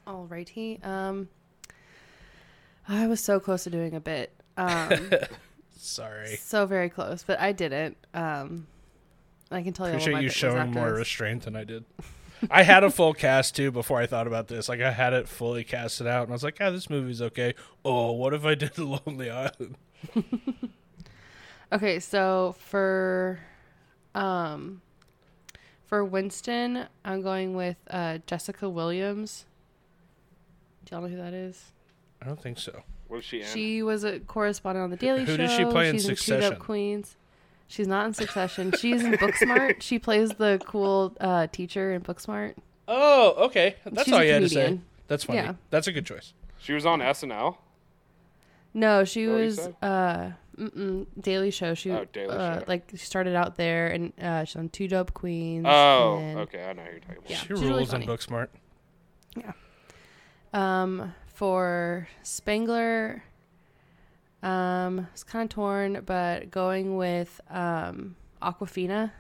[0.10, 0.84] Alrighty.
[0.84, 1.30] Um,
[2.88, 4.34] I was so close to doing a bit.
[4.58, 5.12] Um,
[5.78, 6.36] Sorry.
[6.38, 7.96] so very close, but I didn't.
[8.16, 8.66] Um,
[9.52, 9.94] I can tell you.
[9.94, 10.98] Appreciate you showing more this.
[11.00, 11.86] restraint than I did.
[12.50, 14.68] I had a full cast too before I thought about this.
[14.68, 17.54] Like I had it fully casted out, and I was like, "Yeah, this movie's okay."
[17.86, 19.76] Oh, what if I did Lonely Island?
[21.72, 23.40] Okay, so for
[24.16, 24.82] um
[25.86, 29.46] for Winston, I'm going with uh Jessica Williams.
[30.90, 31.72] Do y'all know who that is?
[32.22, 32.82] I don't think so.
[33.08, 33.48] What is she in?
[33.48, 35.32] She was a correspondent on the Daily Show.
[35.34, 35.48] Who Show.
[35.48, 36.52] did she play in She's Two Succession?
[36.54, 37.16] Dope Queens.
[37.68, 38.72] She's not in Succession.
[38.80, 39.82] She's in Booksmart.
[39.82, 42.56] She plays the cool uh, teacher in Booksmart.
[42.88, 43.76] Oh, okay.
[43.86, 44.56] That's She's all a you had to say.
[44.56, 44.86] comedian.
[45.08, 45.40] That's funny.
[45.40, 45.54] Yeah.
[45.70, 46.34] That's a good choice.
[46.58, 47.58] She was on SNL.
[48.74, 49.76] No, she What you was said?
[49.84, 51.74] uh mm-mm, Daily Show.
[51.76, 52.66] She Oh, Daily uh, Show.
[52.68, 55.66] like she started out there and uh, she's on Two Dope Queens.
[55.68, 56.64] Oh, and, okay.
[56.66, 57.30] I know who you're talking about.
[57.30, 58.08] Yeah, she she's really rules in funny.
[58.08, 58.48] Booksmart.
[60.54, 63.24] Um, for Spangler,
[64.42, 69.12] um, it's kind of torn, but going with um Awkwafina.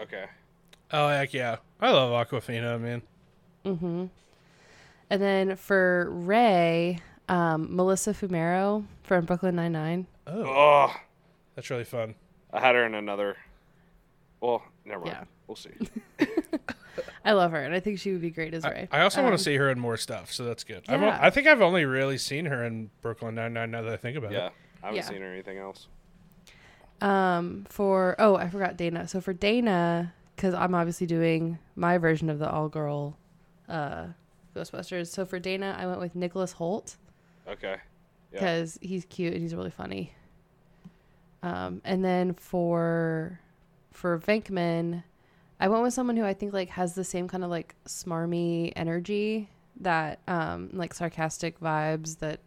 [0.00, 0.24] Okay.
[0.92, 3.02] Oh heck yeah, I love Awkwafina, man.
[3.64, 4.06] Mm-hmm.
[5.10, 10.06] And then for Ray, um, Melissa Fumero from Brooklyn Nine Nine.
[10.26, 10.94] Oh, Oh,
[11.56, 12.14] that's really fun.
[12.52, 13.36] I had her in another.
[14.40, 15.16] Well, never mind.
[15.20, 15.24] Yeah.
[15.46, 15.70] We'll see.
[17.24, 18.88] I love her, and I think she would be great as Ray.
[18.90, 20.84] I also want Um, to see her in more stuff, so that's good.
[20.88, 21.18] I've Yeah.
[21.20, 23.70] I think I've only really seen her in Brooklyn Nine Nine.
[23.70, 24.46] Now that I think about Yeah.
[24.46, 24.52] it.
[24.82, 25.02] I haven't Yeah.
[25.02, 25.88] seen her anything else.
[27.00, 29.08] Um, for oh, I forgot Dana.
[29.08, 33.16] So for Dana, because I'm obviously doing my version of the all girl,
[33.68, 34.08] uh,
[34.54, 35.06] Ghostbusters.
[35.08, 36.96] So for Dana, I went with Nicholas Hoult.
[37.48, 37.76] Okay.
[38.32, 38.38] Yeah.
[38.38, 40.12] because he's cute and he's really funny.
[41.42, 43.40] Um, and then for
[43.92, 45.02] for Venkman,
[45.60, 48.72] I went with someone who I think like has the same kind of like smarmy
[48.76, 49.48] energy
[49.80, 52.40] that um like sarcastic vibes that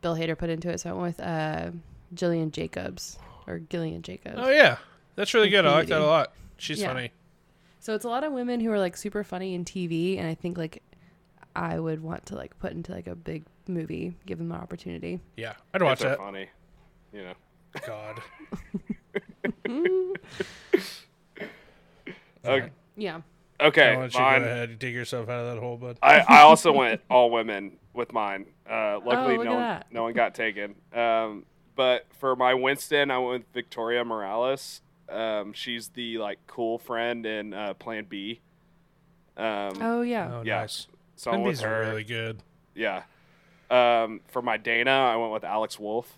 [0.00, 0.80] Bill Hader put into it.
[0.80, 1.70] So I went with uh,
[2.14, 4.36] Jillian Jacobs or Gillian Jacobs.
[4.38, 4.78] Oh yeah,
[5.16, 5.66] that's really good.
[5.66, 6.32] I like that a lot.
[6.56, 6.88] She's Yeah.
[6.88, 7.12] funny.
[7.80, 10.34] So it's a lot of women who are like super funny in TV, and I
[10.34, 10.82] think like
[11.56, 15.20] I would want to like put into like a big movie, give them an opportunity.
[15.36, 16.18] Yeah, I'd watch If they're that.
[16.18, 16.48] funny.
[17.12, 17.34] You know.
[17.86, 18.20] God.
[22.50, 22.70] Okay.
[22.96, 23.20] Yeah.
[23.60, 23.94] Okay.
[23.94, 25.98] Why don't you mine- go ahead and dig yourself out of that hole, bud?
[26.02, 28.46] I, I also went all women with mine.
[28.68, 29.86] Uh, luckily, Oh, look no at one, that.
[29.90, 30.74] no one got taken.
[30.92, 31.44] Um,
[31.74, 34.80] but for my Winston, I went with Victoria Moroles.
[35.08, 38.40] Um, she's the like cool friend in uh, Plan B.
[39.36, 40.30] Um, Oh yeah.
[40.34, 40.60] Oh, yeah.
[40.60, 40.86] nice.
[41.16, 41.90] so I went with These are her.
[41.90, 42.42] really good.
[42.74, 43.02] Yeah.
[43.70, 46.16] Um, for my Dana, I went with Alex Wolff.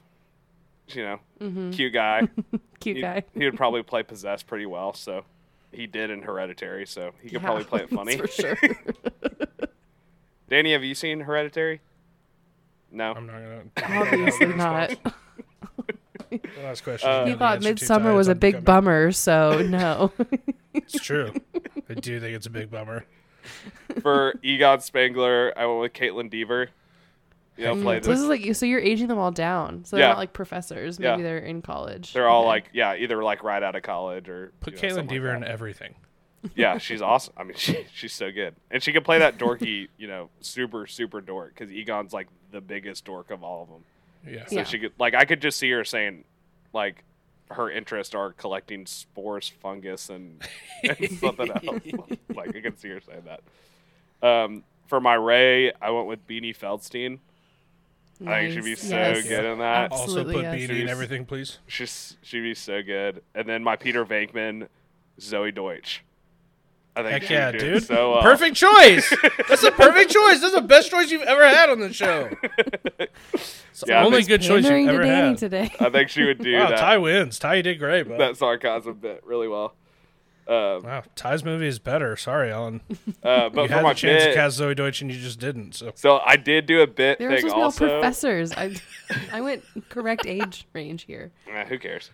[0.88, 1.70] You know, Mm-hmm.
[1.70, 2.28] cute guy.
[2.80, 3.22] Cute he, guy.
[3.38, 4.92] he would probably play possessed pretty well.
[4.94, 5.24] So
[5.72, 6.86] he did in Hereditary.
[6.86, 8.16] So he could Yeah, probably play it funny.
[8.16, 8.56] for sure.
[10.48, 11.80] Danny, have you seen Hereditary?
[12.90, 13.12] No.
[13.12, 13.34] I'm not
[13.84, 14.00] gonna.
[14.02, 14.96] Obviously not.
[16.62, 17.08] Last question.
[17.08, 18.84] Uh, He thought Midsommar was a big unbecoming.
[18.84, 20.12] bummer, so no.
[20.74, 21.32] It's true.
[21.88, 23.04] I do think it's a big bummer.
[24.02, 26.68] For Egon Spangler, I went with Kaitlyn Dever.
[27.60, 28.20] You know, play so this this.
[28.20, 28.54] is like you.
[28.54, 29.84] So you're aging them all down.
[29.84, 30.10] So they're Yeah.
[30.10, 30.98] not like professors.
[30.98, 31.12] Yeah.
[31.12, 32.12] Maybe they're in college.
[32.12, 32.48] They're all Okay.
[32.48, 35.30] like, yeah, either like right out of college or Put you know, Caitlin something like
[35.30, 35.50] Deaver in that.
[35.50, 35.94] everything.
[36.54, 37.34] Yeah, she's awesome.
[37.36, 40.86] I mean, she, she's so good, and she can play that dorky, you know, super
[40.86, 43.84] super dork because Egon's like the biggest dork of all of them.
[44.34, 44.46] Yeah.
[44.46, 44.64] So Yeah.
[44.64, 46.24] she could like I could just see her saying,
[46.72, 47.04] like,
[47.50, 50.40] her interests are collecting spores, fungus, and,
[50.84, 51.82] and something else.
[52.34, 53.42] like I could see her saying that.
[54.26, 57.18] Um, for my Ray, I went with Beanie Feldstein.
[58.26, 58.80] I think she'd be Nice.
[58.82, 59.26] so Yes.
[59.28, 59.92] good in that.
[59.92, 60.54] Also put yes.
[60.54, 61.58] Beanie in everything, please.
[61.66, 63.22] She's she'd be so good.
[63.34, 64.68] And then my Peter Venkman,
[65.18, 66.04] Zoey Deutch.
[66.96, 67.82] I think Heck she'd yeah, do dude.
[67.84, 68.22] So well.
[68.22, 69.08] Perfect choice.
[69.48, 70.40] That's a perfect choice.
[70.40, 72.28] That's the best choice you've ever had on the show.
[73.72, 75.38] It's the Yeah, I only good choice you've ever Danny had.
[75.38, 75.70] today.
[75.80, 77.38] I think she would do Wow, that Ty wins.
[77.38, 78.18] Ty, you did great, bud.
[78.18, 79.74] that sarcasm bit really well.
[80.48, 82.16] Um, Wow, Ty's movie is better.
[82.16, 82.80] Sorry, Alan.
[82.90, 85.20] uh, You but for had my the chance bit, to cast Zoey Deutch and you
[85.20, 85.74] just didn't.
[85.74, 88.00] So so I did do a bit They were thing supposed to also.
[88.00, 88.52] professors.
[88.52, 88.74] I,
[89.32, 91.30] I went correct age range here.
[91.48, 92.10] Eh, who cares?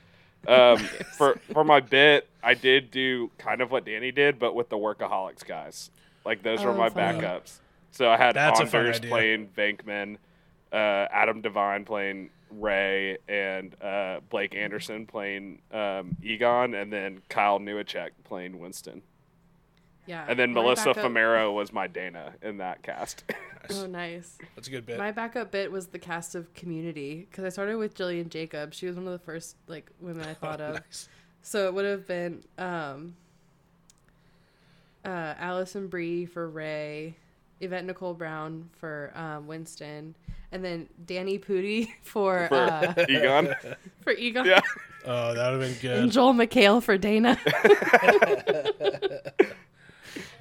[0.46, 0.78] Um,
[1.16, 4.76] for for my bit, I did do kind of what Danny did, but with the
[4.76, 5.90] workaholics guys.
[6.24, 7.18] Like those were Oh, my funny.
[7.20, 7.58] backups.
[7.92, 10.18] So I had That's Anders playing Venkman,
[10.72, 17.58] uh, Adam Devine playing Ray, and uh, Blake Anderson playing um, Egon, and then Kyle
[17.58, 19.02] Newacheck playing Winston.
[20.06, 20.24] Yeah.
[20.28, 23.24] And then Melissa backup- Fumero was my Dana in that cast.
[23.68, 24.38] Oh, nice.
[24.54, 24.96] that's a good bit.
[24.96, 28.76] My backup bit was the cast of Community because I started with Jillian Jacobs.
[28.76, 30.74] She was one of the first like women I thought of.
[30.74, 31.08] Nice.
[31.42, 33.16] So it would have been um,
[35.04, 37.16] uh, Alison Brie for Ray,
[37.60, 40.14] Yvette Nicole Brown for um, Winston,
[40.52, 43.54] and then Danny Pudi for for uh, Egon.
[44.02, 44.60] for Egon, Yeah.
[45.08, 45.98] Oh, that would have been good.
[45.98, 46.14] and good.
[46.14, 47.38] Joel McHale for Dana.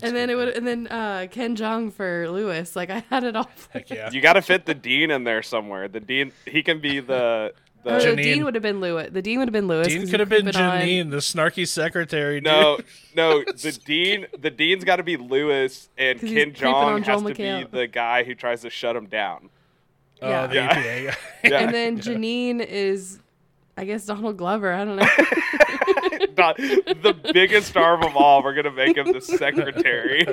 [0.01, 2.76] and then it would, and then uh, Ken Jeong for Louis.
[2.76, 3.49] Like I had it all.
[3.72, 4.10] Heck yeah.
[4.12, 5.88] You got to fit the dean in there somewhere.
[5.88, 7.53] The dean, he can be the
[7.84, 7.95] the.
[7.95, 9.10] Or the dean would have been Louis.
[9.12, 9.88] The dean would have been Louis.
[9.88, 12.38] Dean 'cause could have been keep it on- Janine, the snarky secretary.
[12.41, 12.45] Dude.
[12.45, 12.80] No,
[13.16, 13.43] no.
[13.43, 17.64] The dean, the dean's got to be Louis, and Ken Jeong has Joel to be
[17.78, 19.49] the guy who tries to shut him down.
[20.30, 20.47] Yeah.
[20.47, 20.76] the Yeah.
[21.11, 21.15] EPA.
[21.51, 21.59] Yeah.
[21.59, 23.19] And then Janine is,
[23.78, 24.73] I guess Donald Glover.
[24.73, 25.05] I don't know.
[26.38, 28.43] Not- the biggest star of them all.
[28.43, 30.26] We're gonna make him the secretary,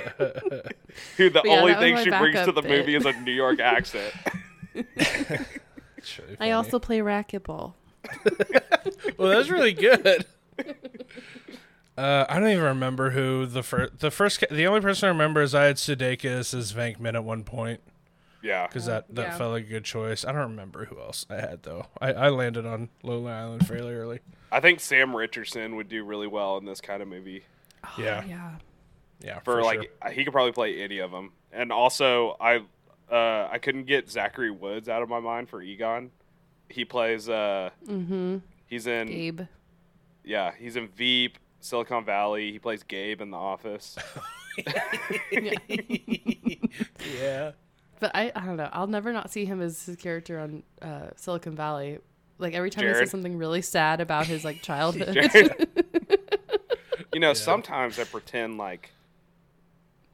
[1.16, 2.70] who the yeah, only thing she brings to the bit.
[2.70, 4.12] movie is a New York accent.
[4.74, 7.74] Really I also play racquetball.
[9.16, 10.24] Well, that's really good.
[11.97, 13.99] Uh, I don't even remember who the first.
[14.01, 14.43] The first.
[14.51, 17.80] The only person I remember is I had Sudeikis as Venkman at one point
[18.43, 19.38] Yeah, because that that Yeah.
[19.38, 20.24] felt like a good choice.
[20.24, 21.86] I don't remember who else I had though.
[22.01, 24.20] I, I landed on Lonely Island fairly early.
[24.51, 27.45] I think Sam Richardson would do really well in this kind of movie.
[27.99, 28.51] Yeah, Yeah.
[29.20, 29.38] yeah.
[29.40, 30.11] For, For, like, sure.
[30.12, 31.32] he could probably play any of them.
[31.53, 32.62] And also, I
[33.11, 36.11] uh, I couldn't get Zachary Woods out of my mind for Egon.
[36.68, 37.28] He plays.
[37.28, 38.38] Uh, Mm-hmm.
[38.66, 39.07] he's in.
[39.09, 39.40] Gabe.
[40.24, 42.53] Yeah, he's in Veep, Silicon Valley.
[42.53, 43.97] He plays Gabe in The Office.
[47.20, 47.53] yeah.
[48.03, 48.69] But I, I don't know.
[48.73, 52.01] I'll never not see him as his character on uh, Silicon Valley.
[52.39, 55.17] Like every time he says something really sad about his like childhood.
[57.13, 58.91] You know, sometimes I pretend like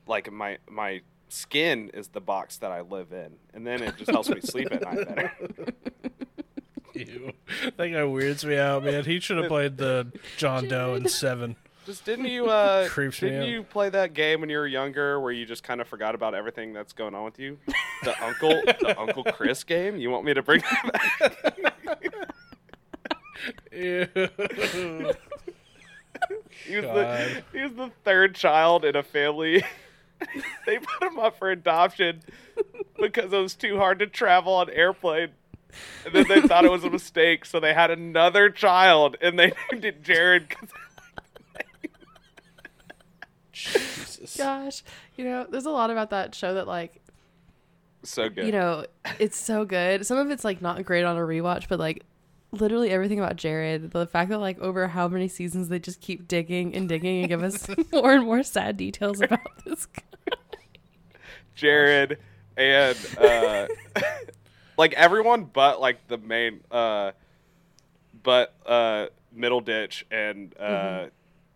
[0.08, 4.10] like my my skin is the box that I live in, and then it just
[4.10, 5.32] helps me sleep at night better.
[6.94, 7.32] Ew.
[7.76, 9.04] That guy weirds me out, man.
[9.04, 11.54] He should have played the John Doe in Seven.
[11.88, 13.48] Just didn't you uh Creeps me didn't out.
[13.48, 16.34] you play that game when you were younger where you just kind of forgot about
[16.34, 17.56] everything that's going on with you?
[18.04, 19.96] The uncle the Uncle Chris game?
[19.96, 22.14] You want me to bring that back?
[23.72, 24.06] Ew.
[26.66, 27.44] He was, the, God.
[27.52, 29.64] he was the third child in a family.
[30.66, 32.20] they put him up for adoption
[33.00, 35.30] because it was too hard to travel on airplane.
[36.04, 39.52] And then they thought it was a mistake, so they had another child and they
[39.72, 40.68] named it Jared 'cause
[43.58, 44.36] Jesus.
[44.36, 44.82] Gosh,
[45.16, 47.00] you know, there's a lot about that show that like
[48.02, 48.46] so good.
[48.46, 48.86] you know,
[49.18, 50.06] it's so good.
[50.06, 52.04] Some of it's like not great on a rewatch, but like
[52.52, 56.28] literally everything about Jared, the fact that like over how many seasons they just keep
[56.28, 59.86] digging and digging and give us more and more sad details about this.
[59.86, 60.02] guy.
[61.54, 62.18] Jared
[62.56, 63.66] and uh
[64.76, 67.10] like everyone but like the main uh
[68.22, 69.06] but uh
[69.36, 71.08] Middleditch and uh Mm-hmm.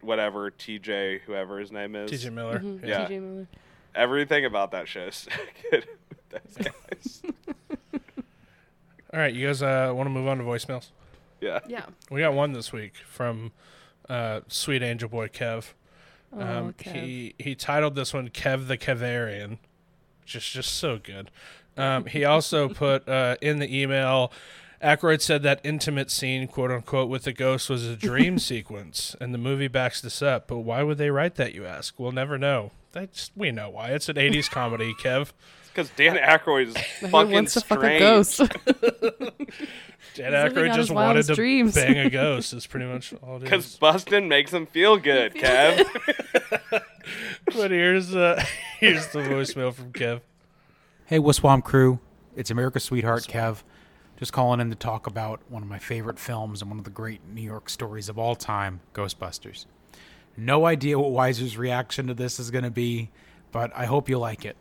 [0.03, 2.11] Whatever TJ whoever his name is.
[2.11, 2.59] TJ Miller.
[2.61, 3.07] Mhm, Yeah.
[3.07, 3.47] TJ Miller.
[3.95, 5.29] Everything about that show is
[5.71, 5.87] good.
[6.31, 6.57] Those
[6.91, 7.23] guys.
[9.15, 10.89] All right, you guys uh, want to move on to voicemails?
[11.41, 11.61] Yeah.
[11.67, 11.85] Yeah.
[12.11, 13.53] We got one this week from
[14.09, 15.73] uh, sweet angel boy Kev.
[16.35, 16.93] Oh, Um, Kev.
[16.95, 19.59] he he titled this one Kev the Kevarian,
[20.25, 21.31] just just so good.
[21.77, 24.33] Um, he also put uh, in the email.
[24.83, 29.33] Aykroyd said that intimate scene, quote unquote, with the ghost was a dream sequence, and
[29.33, 30.49] the movie backs this up.
[30.49, 31.55] But why would they write that?
[31.55, 31.99] You ask.
[31.99, 32.73] We'll never know.
[32.93, 33.89] That's we know why.
[33.91, 35.33] It's an '80s comedy, Kev.
[35.69, 36.77] Because Dan Aykroyd is
[37.11, 38.01] fucking wants to fuck a strange.
[38.01, 38.39] ghost?
[40.15, 41.75] Dan living Aykroyd just wanted to dreams.
[41.75, 42.53] bang a ghost.
[42.53, 43.77] Is pretty much all it Because is.
[43.77, 45.89] busting makes him feel good, Kev.
[47.47, 48.45] But here's uh,
[48.79, 50.21] here's the voicemail from Kev.
[51.07, 51.99] Hey, Waswam crew.
[52.37, 53.63] It's America's Sweetheart, Kev.
[54.23, 56.91] Just calling in to talk about one of my favorite films and one of the
[56.91, 59.67] great New York stories of all time, Ghostbusters.
[60.37, 63.11] No idea what Weiser's reaction to this is going to be,
[63.51, 64.55] but I hope you like it.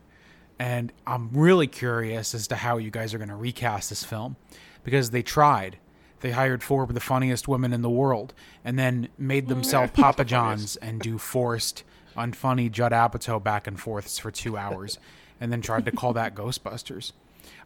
[0.58, 4.36] And I'm really curious as to how you guys are going to recast this film
[4.84, 5.78] because they tried.
[6.22, 8.34] They hired four of the funniest women in the world
[8.66, 11.84] and then made them sell Papa John's and do forced,
[12.18, 14.98] unfunny Judd Apatow back and forths for two hours
[15.40, 17.12] and then tried to call that Ghostbusters.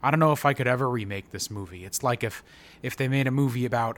[0.04, 1.86] I don't know if I could ever remake this movie.
[1.86, 2.44] It's like if
[2.84, 3.98] if they made a movie about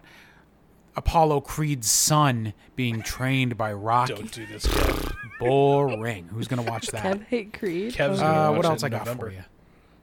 [0.95, 4.13] Apollo Creed's son being trained by Rocky.
[4.15, 5.13] Don't do this, Kev.
[5.39, 6.27] Boring.
[6.29, 7.03] Who's gonna watch that?
[7.03, 7.93] Kev hate Creed.
[7.93, 9.27] Kev's Oh, Uh, what else I got November.
[9.27, 9.43] for you?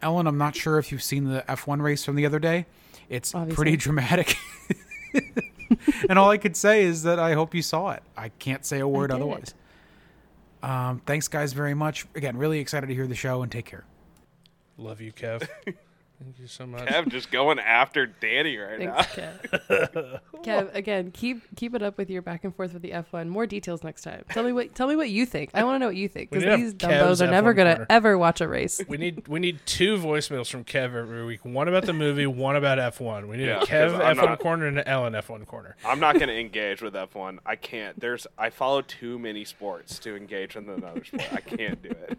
[0.03, 2.67] Ellen, I'm not sure if you've seen the F1 race from the other day.
[3.09, 3.57] It's Obviously.
[3.57, 4.37] pretty dramatic.
[6.09, 8.03] and all I could say is that I hope you saw it.
[8.17, 9.55] I can't say a word otherwise.
[10.63, 12.07] Um, thanks, guys, very much.
[12.15, 13.85] Again, really excited to hear the show and take care.
[14.79, 15.47] Love you, Kev.
[16.25, 16.89] Thank you so much.
[16.89, 18.97] Kev just going after Danny right now.
[19.03, 20.21] Kev.
[20.43, 23.29] Kev, again, keep keep it up with your back and forth with the F1.
[23.29, 24.25] More details next time.
[24.31, 25.51] Tell me what tell me what you think.
[25.53, 27.75] I want to know what you think because these have dumbos are never F1 gonna
[27.77, 27.87] corner.
[27.91, 28.81] ever watch a race.
[28.89, 31.45] We need we need two voicemails from Kev every week.
[31.45, 33.29] One about the movie, one about F1.
[33.29, 35.77] We need Yeah, a Kev 'cause I'm F1 not- corner and an Ellen F1 corner.
[35.85, 37.39] I'm not going to engage with F1.
[37.45, 38.01] I can't.
[38.01, 41.33] There's I follow too many sports to engage in another sport.
[41.33, 42.19] I can't do it.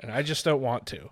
[0.00, 1.10] And I just don't want to.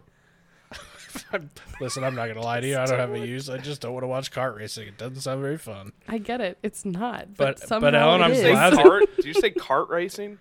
[1.32, 1.50] I'm-
[1.80, 2.78] Listen, I'm not gonna lie to you.
[2.78, 3.48] I don't have a use.
[3.50, 4.88] I just don't want to watch kart racing.
[4.88, 5.92] It doesn't sound very fun.
[6.08, 6.58] I get it.
[6.62, 7.34] It's not.
[7.36, 9.16] But- But, but somehow Ellen, it I'm glad- kart?
[9.16, 10.38] Did you say kart racing?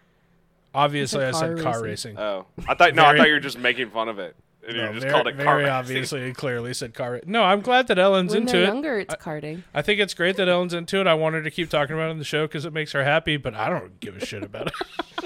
[0.73, 2.15] Obviously, I said said car car racing.
[2.15, 2.19] racing.
[2.19, 3.05] Oh, I thought no.
[3.05, 4.35] I thought you were just making fun of it.
[4.67, 5.71] And No, you just very, called it very kart racing.
[5.71, 7.13] obviously and clearly said car.
[7.13, 8.67] Ra- no, I'm glad that Ellen's when into they're it.
[8.67, 9.61] younger, it's karting.
[9.73, 11.07] I think it's great that Ellen's into it.
[11.07, 13.03] I want her to keep talking about it in the show because it makes her
[13.03, 14.73] happy, but I don't give a shit about it.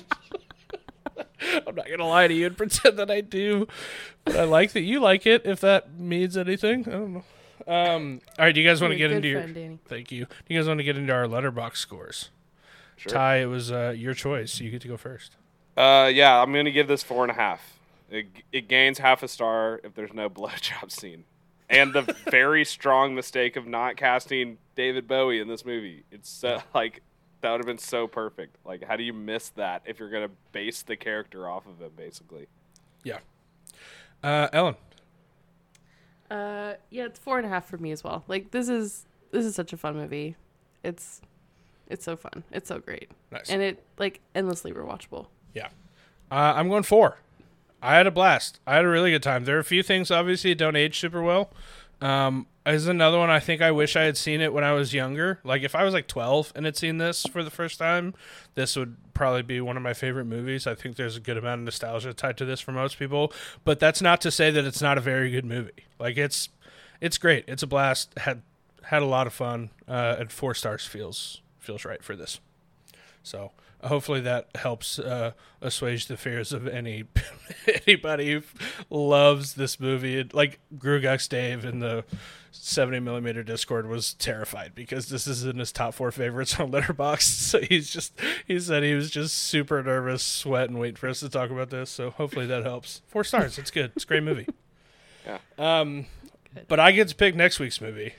[1.68, 3.68] I'm not gonna lie to you and pretend that I do,
[4.26, 5.46] but I like that you like it.
[5.46, 7.24] If that means anything, I don't know.
[7.68, 9.48] Um, all right, do you guys want to get into good your?
[9.48, 9.80] Danny.
[9.86, 10.26] Thank you.
[10.26, 12.30] Do you guys want to get into our Letterboxd scores?
[12.98, 13.12] Sure.
[13.12, 14.60] Ty, it was uh, your choice.
[14.60, 15.36] You get to go first.
[15.78, 17.80] Uh, yeah, I'm gonna give this four and a half.
[18.10, 21.26] It, it gains half a star if there's no blowjob scene,
[21.70, 26.04] and the very strong mistake of not casting David Bowie in this movie.
[26.12, 27.02] It's so, like
[27.42, 28.58] that would have been so perfect.
[28.66, 31.92] Like, how do you miss that if you're gonna base the character off of him,
[31.96, 32.48] basically?
[33.04, 33.20] Yeah.
[34.24, 34.76] Uh, Ellen.
[36.30, 38.24] Uh, yeah, it's four and a half for me as well.
[38.28, 40.36] Like this is this is such a fun movie.
[40.84, 41.22] It's
[41.88, 42.44] it's so fun.
[42.52, 43.50] It's so great, Nice.
[43.50, 45.28] and it like endlessly rewatchable.
[45.56, 45.70] Yeah.
[46.32, 47.18] Uh, I'm going four.
[47.82, 48.60] I had a blast.
[48.68, 49.46] I had a really good time.
[49.46, 51.50] There are a few things obviously that don't age super well.
[52.02, 54.94] Um, is another one I think I wish I had seen it when I was
[54.94, 55.40] younger.
[55.44, 58.14] Like if I was like 12 and had seen this for the first time,
[58.56, 60.68] this would probably be one of my favorite movies.
[60.68, 63.80] I think there's a good amount of nostalgia tied to this for most people, but
[63.80, 65.86] that's not to say that it's not a very good movie.
[66.00, 66.50] Like it's
[67.02, 67.46] it's great.
[67.48, 68.18] It's a blast.
[68.18, 68.42] Had
[68.84, 69.70] had a lot of fun.
[69.88, 72.40] Uh, and four stars feels feels right for this.
[73.24, 73.52] So
[73.84, 77.06] hopefully that helps uh, assuage the fears of any
[77.88, 78.44] anybody who
[78.90, 80.24] loves this movie.
[80.32, 82.04] Like Grugux Dave in the
[82.52, 87.22] 70 millimeter Discord was terrified because this is in his top four favorites on Letterboxd.
[87.50, 88.14] So he's just
[88.46, 91.90] he said he was just super nervous, sweating, waiting for us to talk about this.
[91.90, 93.02] So hopefully that helps.
[93.08, 93.58] Four stars.
[93.58, 93.92] It's good.
[93.96, 94.48] It's a great movie.
[95.26, 95.38] Yeah.
[95.60, 96.06] Um,
[96.70, 98.14] but I get to pick next week's movie.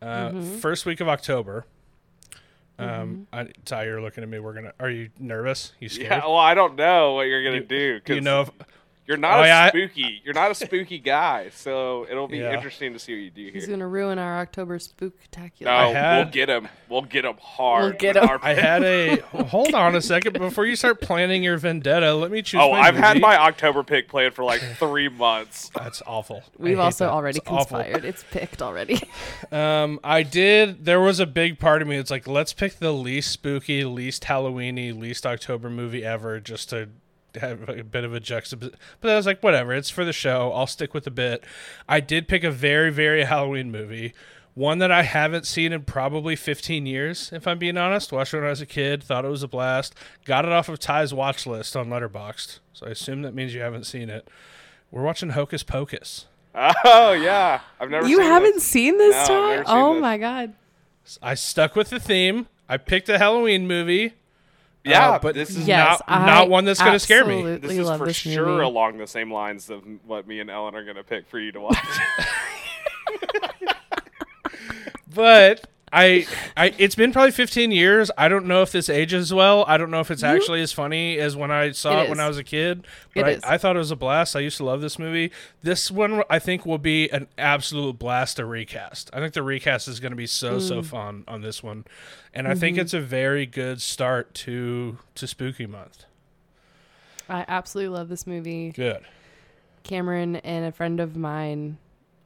[0.00, 0.58] Uh, Mm-hmm.
[0.58, 1.64] First week of October.
[2.80, 4.38] Um, I, Ty, you're looking at me.
[4.38, 4.72] We're gonna.
[4.80, 5.72] Are you nervous?
[5.80, 6.10] You scared?
[6.10, 8.00] Yeah, well, I don't know what you're gonna do.
[8.00, 8.40] Do you 'cause know?
[8.42, 8.50] If,
[9.10, 10.22] you're not Oh, a yeah, I- spooky.
[10.24, 12.54] You're not a spooky guy, so it'll be Yeah.
[12.54, 13.50] interesting to see what you do here.
[13.52, 15.62] He's gonna ruin our October spooktacular.
[15.62, 16.68] No, I had- we'll get him.
[16.88, 17.82] We'll get him hard.
[17.84, 18.30] We'll get with 'em.
[18.30, 19.16] our I had a.
[19.48, 22.14] hold on a second before you start planning your vendetta.
[22.14, 22.60] Let me choose.
[22.62, 25.70] Oh, my I've had my October pick planned for like three months.
[25.74, 26.44] That's awful.
[26.56, 27.10] We've also that.
[27.12, 27.78] already It's awful.
[27.78, 28.04] conspired.
[28.04, 29.00] It's picked already.
[29.50, 30.84] Um, I did.
[30.84, 31.96] There was a big part of me.
[31.96, 36.88] It's like let's pick the least spooky, least Halloweeny, least October movie ever, just to
[37.36, 38.78] have a bit of a juxtaposition.
[39.00, 39.72] But I was like, whatever.
[39.72, 40.52] It's for the show.
[40.52, 41.44] I'll stick with the bit.
[41.88, 44.12] I did pick a very, very Halloween movie.
[44.54, 48.10] One that I haven't seen in probably 15 years, if I'm being honest.
[48.12, 49.02] Watched it when I was a kid.
[49.02, 49.94] Thought it was a blast.
[50.24, 52.58] Got it off of Ty's watch list on Letterboxd.
[52.72, 54.26] So I assume that means you haven't seen it.
[54.90, 56.26] We're watching Hocus Pocus.
[56.84, 58.08] Oh yeah, I've never.
[58.08, 58.64] you seen haven't this.
[58.64, 59.66] seen this No, I've time?
[59.66, 60.00] seen Oh this.
[60.02, 60.54] my god.
[61.22, 62.48] I stuck with the theme.
[62.68, 64.14] I picked a Halloween movie.
[64.84, 67.56] Yeah, Uh, but this is Yes, not I not one that's going to scare me.
[67.56, 68.64] this is for this sure movie.
[68.64, 71.60] along the same lines of what me and Ellen are gonna pick for you to
[71.60, 71.76] watch.
[75.12, 76.24] But I,
[76.56, 78.12] I, it's been probably 15 years.
[78.16, 79.64] I don't know if this ages well.
[79.66, 82.20] I don't know if it's actually as funny as when I saw It it, when.
[82.20, 82.86] I was a kid.
[83.12, 83.44] But.
[83.44, 84.36] I, I thought it was a blast.
[84.36, 85.32] I used to love this movie.
[85.62, 89.10] This one, I think, will be an absolute blast to recast.
[89.12, 90.68] I think the recast is going to be so Mm.
[90.68, 91.84] so fun on this one,
[92.32, 92.60] and I Mm-hmm.
[92.60, 96.04] think it's a very good start to to Spooky Month.
[97.28, 98.70] I absolutely love this movie.
[98.70, 99.04] Good.
[99.82, 101.78] Cameron and a friend of mine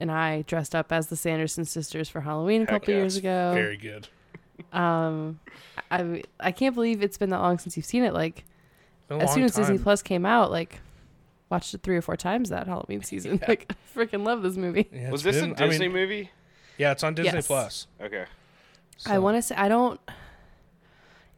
[0.04, 3.52] and I dressed up as the Sanderson sisters for Halloween a Heck couple years ago.
[3.54, 4.06] Very good.
[4.70, 5.40] Um,
[5.90, 8.12] I I can't believe it's been that long since you've seen it.
[8.12, 8.44] Like
[9.08, 9.78] as soon as Disney.
[9.78, 10.80] Plus came out, like
[11.50, 13.40] watched it three or four times that Halloween season.
[13.48, 14.88] Like I freaking love this movie.
[14.92, 16.30] Yeah, Was this been- a I Disney mean, movie?
[16.76, 17.46] Yeah, it's on Disney Yes.
[17.46, 17.86] Plus.
[18.00, 18.26] Okay,
[19.06, 19.98] I want to say I don't.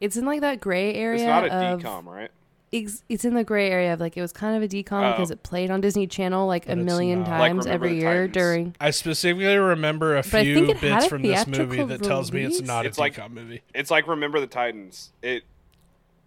[0.01, 2.31] It's in like that gray area it's not a of DCOM, right?
[2.73, 5.11] Ex- it's in the gray area of like it was kind of a DCOM Oh.
[5.13, 7.27] because it played on Disney Channel like But a million not.
[7.27, 8.33] Times Remember every year Titans.
[8.33, 8.75] during.
[8.81, 11.87] I specifically remember a But few think it had bits a from this movie theatrical
[11.87, 12.67] that tells me it's release.
[12.67, 13.61] not It's a like- DCOM movie.
[13.73, 15.11] It's like Remember the Titans.
[15.21, 15.43] It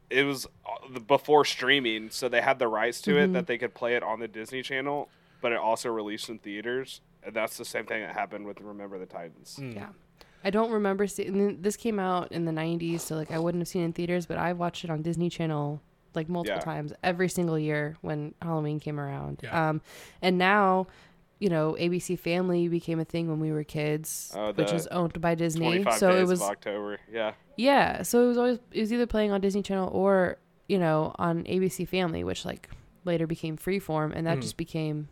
[0.09, 3.20] it was uh, before streaming, so they had the rights to Mm-hmm.
[3.30, 5.09] it that they could play it on the Disney Channel,
[5.41, 7.01] but it also released in theaters.
[7.22, 9.57] And that's the same thing that happened with Remember the Titans.
[9.57, 9.72] Hmm.
[9.72, 9.88] Yeah.
[10.43, 13.68] I don't remember seeing this came out in the 90s, so like I wouldn't have
[13.68, 15.82] seen it in theaters, but I watched it on Disney Channel
[16.15, 16.65] like multiple Yeah.
[16.65, 19.41] times every single year when Halloween came around.
[19.43, 19.69] Yeah.
[19.71, 19.81] Um,
[20.23, 20.87] and now,
[21.39, 25.21] you know, ABC Family became a thing when we were kids, Oh, which is owned
[25.21, 25.85] by Disney.
[25.97, 26.99] So days it was of October.
[27.13, 27.33] Yeah.
[27.57, 30.37] yeah, so it was always it was either playing on Disney Channel or
[30.69, 32.69] you know on ABC Family, which like
[33.05, 34.41] later became Freeform, and that Hmm.
[34.43, 35.09] just became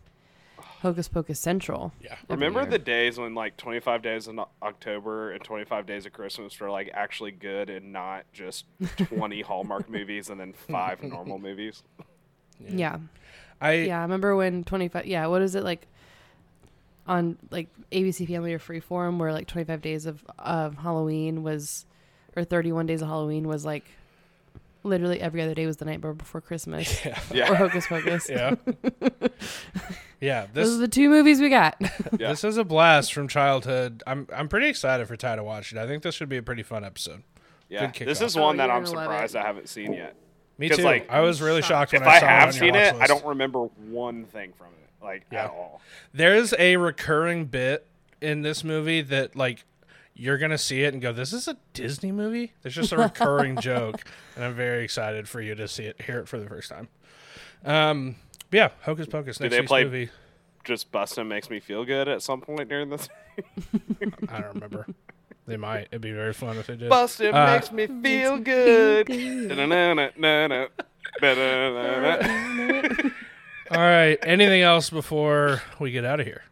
[0.83, 1.93] Hocus Pocus Central.
[2.01, 2.16] Yeah.
[2.29, 2.70] Remember year.
[2.70, 6.91] the days when like 25 days in October and 25 days of Christmas were like
[6.95, 8.64] actually good and not just
[8.97, 11.83] 20 Hallmark movies and then five normal movies?
[12.61, 12.99] Yeah.
[13.61, 15.87] I Yeah, I remember when 25 Yeah, what is it like
[17.09, 21.87] on like ABC Family or Freeform where like 25 days of of Halloween was
[22.37, 23.85] or 31 days of Halloween was like
[24.85, 27.18] literally every other day was the night before Christmas yeah.
[27.31, 27.55] or Yeah.
[27.57, 28.29] Hocus Pocus.
[28.29, 28.55] Yeah.
[30.21, 31.77] yeah, Those are the two movies we got.
[32.19, 32.31] Yeah.
[32.31, 34.03] this is a blast from childhood.
[34.07, 35.79] I'm I'm pretty excited for Ty to watch it.
[35.79, 37.23] I think this should be a pretty fun episode.
[37.69, 37.91] Yeah.
[37.97, 39.37] This is one Oh, that I'm surprised.
[39.37, 40.16] I haven't seen yet.
[40.57, 40.83] Me too.
[40.83, 43.07] like, I was really shocked when If I I have it seen it, watch I
[43.07, 43.61] don't remember
[43.91, 45.45] one thing from it, like Yeah.
[45.45, 45.81] at all.
[46.12, 47.87] There's a recurring bit
[48.21, 49.64] in this movie that like
[50.14, 53.57] you're gonna see it and go, "This is a Disney movie." There's just a recurring
[53.61, 54.01] joke,
[54.35, 56.89] and I'm very excited for you to see it, hear it for the first time.
[57.64, 59.39] Um, but yeah, Hocus Pocus.
[59.39, 60.11] Do they play- movie.
[60.65, 63.09] Just busting makes me feel good at some point during this.
[64.29, 64.87] I don't remember.
[65.47, 65.89] they might.
[65.91, 66.91] It'd be very fun if they did.
[66.91, 69.09] Busting Uh, makes me feel good.
[73.71, 74.19] All right.
[74.23, 76.43] Anything else before we get out of here?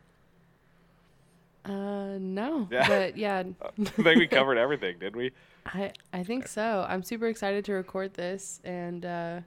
[1.64, 2.68] Uh no.
[2.70, 2.86] Yeah.
[2.88, 3.42] But yeah,
[3.78, 5.32] I think we covered everything, did we?
[5.66, 6.86] I I think so.
[6.88, 9.40] I'm super excited to record this and uh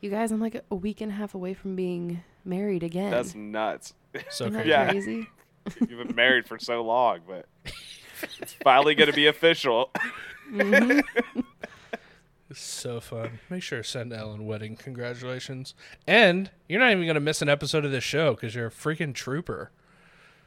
[0.00, 3.10] you guys I'm like a week and a half away from being married again.
[3.10, 3.94] That's nuts.
[4.30, 4.68] So that crazy.
[4.68, 4.90] Yeah.
[4.90, 5.28] crazy?
[5.80, 7.46] You've been married for so long, but
[8.40, 9.90] it's finally going to be official.
[10.52, 11.40] It's mm-hmm.
[12.52, 13.40] so fun.
[13.50, 15.74] Make sure to send Ellen wedding congratulations.
[16.06, 18.70] And you're not even going to miss an episode of this show because you're a
[18.70, 19.70] freaking trooper.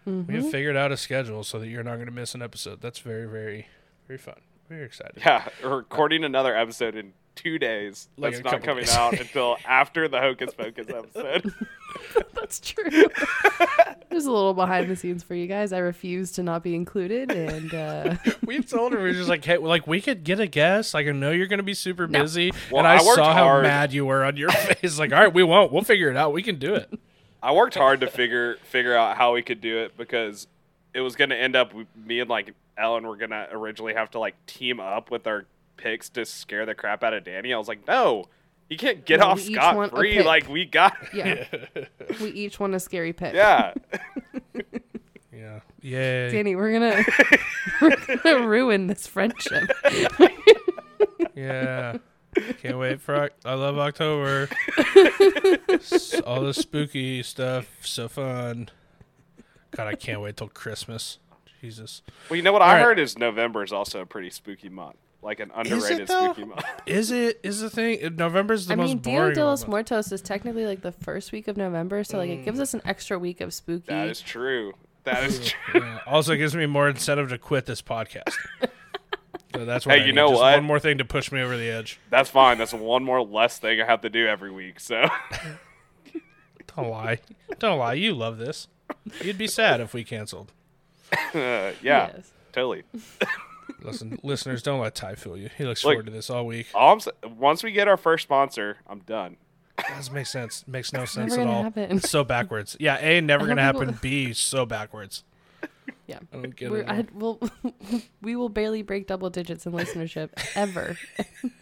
[0.06, 0.50] We have mm-hmm.
[0.50, 2.82] figured out a schedule so that you're not going to miss an episode.
[2.82, 3.68] That's very, very,
[4.08, 4.40] very fun.
[4.68, 5.18] Very excited.
[5.18, 8.08] Yeah, we're recording another episode in two days.
[8.18, 8.96] Like That's not coming days.
[8.96, 11.54] out until after the Hocus Pocus episode.
[12.34, 12.90] That's true.
[14.10, 15.72] There's a little behind the scenes for you guys.
[15.72, 18.16] I refuse to not be included, and uh,
[18.46, 20.94] We've told her we're just like, hey, like we could get a guest.
[20.94, 22.22] Like I know you're going to be super No.
[22.24, 24.98] busy, Well, and I, I worked saw how mad you were on your face.
[25.00, 25.72] Like, all right, we won't.
[25.72, 26.34] We'll figure it out.
[26.34, 26.92] We can do it.
[27.42, 30.48] I worked hard to figure figure out how we could do it because
[30.94, 34.12] it was going to end up me and like Ellen were going to originally have
[34.12, 35.46] to like team up with our
[35.80, 37.54] picks to scare the crap out of Danny.
[37.54, 38.26] I was like, no,
[38.70, 40.18] you can't get No, off we each scot want a free.
[40.18, 40.26] pick.
[40.26, 41.46] Like we got, yeah,
[42.22, 43.34] we each want a scary pick.
[43.34, 43.74] yeah.
[45.32, 45.62] Yeah.
[45.82, 46.32] Yay.
[46.32, 47.02] Danny, we're gonna
[47.82, 49.72] we're gonna ruin this friendship.
[51.34, 51.98] Yeah.
[52.62, 54.50] Can't wait for I love October.
[56.26, 58.70] All the spooky stuff, so fun.
[59.72, 61.20] God, I can't wait till Christmas.
[61.62, 62.02] Jesus.
[62.30, 62.84] Well, you know what All I right.
[62.84, 66.26] heard is November is also a pretty spooky month, like an underrated though?
[66.34, 66.64] spooky month.
[66.86, 69.68] Is it is the thing November's the I most mean, Dia de los.
[69.68, 72.46] Muertos is technically like the first week of November, so like it Mm.
[72.46, 73.86] gives us an extra week of spooky.
[73.88, 74.74] That is true.
[75.04, 75.82] That is true.
[75.82, 76.00] Yeah.
[76.08, 78.34] Also gives me more incentive to quit this podcast.
[79.56, 80.16] So that's what Hey, I you need.
[80.16, 80.54] know Just what?
[80.58, 82.00] One more thing to push me over the edge.
[82.12, 82.60] That's fine.
[82.60, 84.80] That's one more less thing I have to do every week.
[84.80, 85.06] So
[86.78, 87.20] Don't lie.
[87.58, 87.94] Don't lie.
[87.96, 88.68] You love this.
[89.24, 90.52] You'd be sad if we canceled.
[91.12, 92.32] uh, yeah, Yes.
[92.52, 92.84] totally.
[93.84, 95.50] Listen, listeners, don't let Ty fool you.
[95.58, 96.68] He looks Look- forward to this all week.
[96.74, 97.08] All I'm, s-
[97.38, 99.38] once we get our first sponsor, I'm done.
[99.90, 100.68] doesn't make sense.
[100.68, 101.64] Makes no sense never at all.
[101.64, 102.00] happen.
[102.02, 102.76] So backwards.
[102.80, 104.00] Yeah, A, never gonna know people- happen.
[104.02, 105.24] B, so backwards.
[106.08, 106.20] Yeah.
[106.34, 106.90] I don't get We're, it.
[106.90, 107.40] I, we'll,
[108.22, 110.98] we will barely break double digits in listenership ever.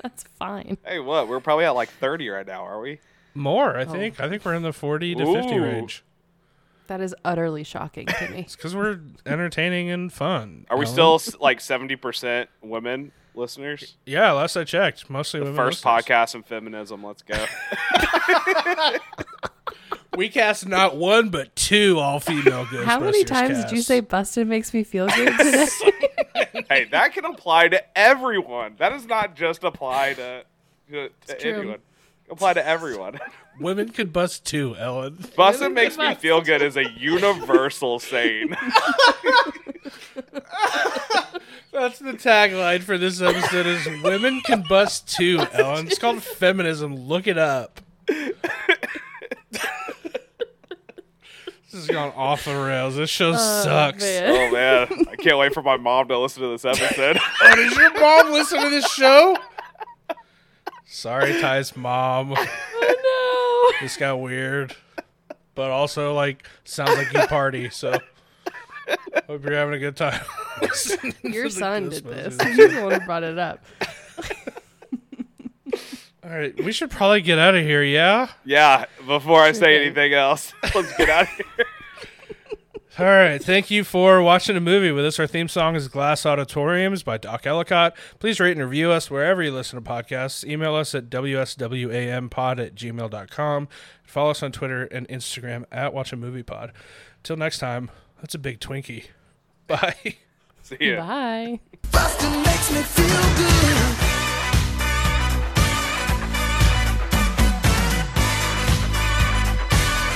[0.01, 0.77] That's fine.
[0.85, 1.27] Hey, what?
[1.27, 2.99] We're probably at like 30 right now, are we?
[3.35, 3.91] More, I Oh.
[3.91, 4.19] think.
[4.21, 6.03] I think we're in the 40 to 50 range.
[6.87, 8.39] That is utterly shocking to me.
[8.47, 10.65] It's because we're entertaining and fun.
[10.69, 10.93] Are we Ellen.
[10.93, 13.95] still s- like 70% women listeners?
[14.05, 15.57] Yeah, last I checked, mostly The women.
[15.57, 16.05] first listeners.
[16.05, 17.03] podcast in feminism.
[17.03, 17.45] Let's go.
[20.15, 22.83] We cast not one but two all female Ghostbusters.
[22.85, 23.87] How many times did you casts.
[23.87, 25.67] say Busted makes me feel good today?
[26.69, 28.75] hey, that can apply to everyone.
[28.79, 30.43] That does not just apply to,
[30.91, 31.53] to, to true.
[31.59, 31.79] anyone.
[32.31, 33.19] Apply to everyone.
[33.59, 35.17] Women could bust too, Ellen.
[35.35, 36.21] Bustin' makes me bust.
[36.21, 38.49] feel good is a universal saying.
[41.71, 46.95] That's the tagline for this episode: is "Women can bust too." Ellen, it's called feminism.
[46.95, 47.81] Look it up.
[48.07, 48.33] this
[51.71, 52.95] has gone off the rails.
[52.95, 54.03] This show oh, sucks.
[54.03, 54.29] man.
[54.31, 57.19] oh man, I can't wait for my mom to listen to this episode.
[57.43, 59.37] Oh, does your mom listen to this show?
[60.97, 62.33] Sorry, Ty's mom.
[62.79, 63.85] Oh no.
[63.85, 64.75] This got weird,
[65.53, 67.69] but also like sounds like you party.
[67.69, 67.99] So
[69.27, 70.19] hope you're having a good time.
[71.21, 72.41] Your to the son did this.
[72.41, 73.63] He's the one who brought it up.
[76.23, 77.83] All right, we should probably get out of here.
[77.83, 78.29] Yeah.
[78.43, 81.65] yeah, before I say anything else, let's get out of here.
[82.99, 83.43] All right.
[83.43, 85.19] Thank you for watching a movie with us.
[85.19, 87.95] Our theme song is Glass Auditoriums by Doc Ellicott.
[88.17, 90.43] Please rate and review us wherever you listen to podcasts.
[90.43, 93.67] Email us at wswampod at gmail.com.
[94.03, 96.71] Follow us on Twitter and Instagram at Watch a Movie Pod.
[97.21, 99.05] Till next time, that's a big Twinkie.
[99.67, 100.15] Bye.
[100.63, 101.05] See ya.
[101.05, 101.59] Bye.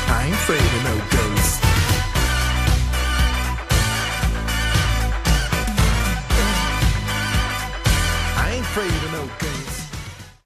[0.07, 1.20] I ain't afraid of no.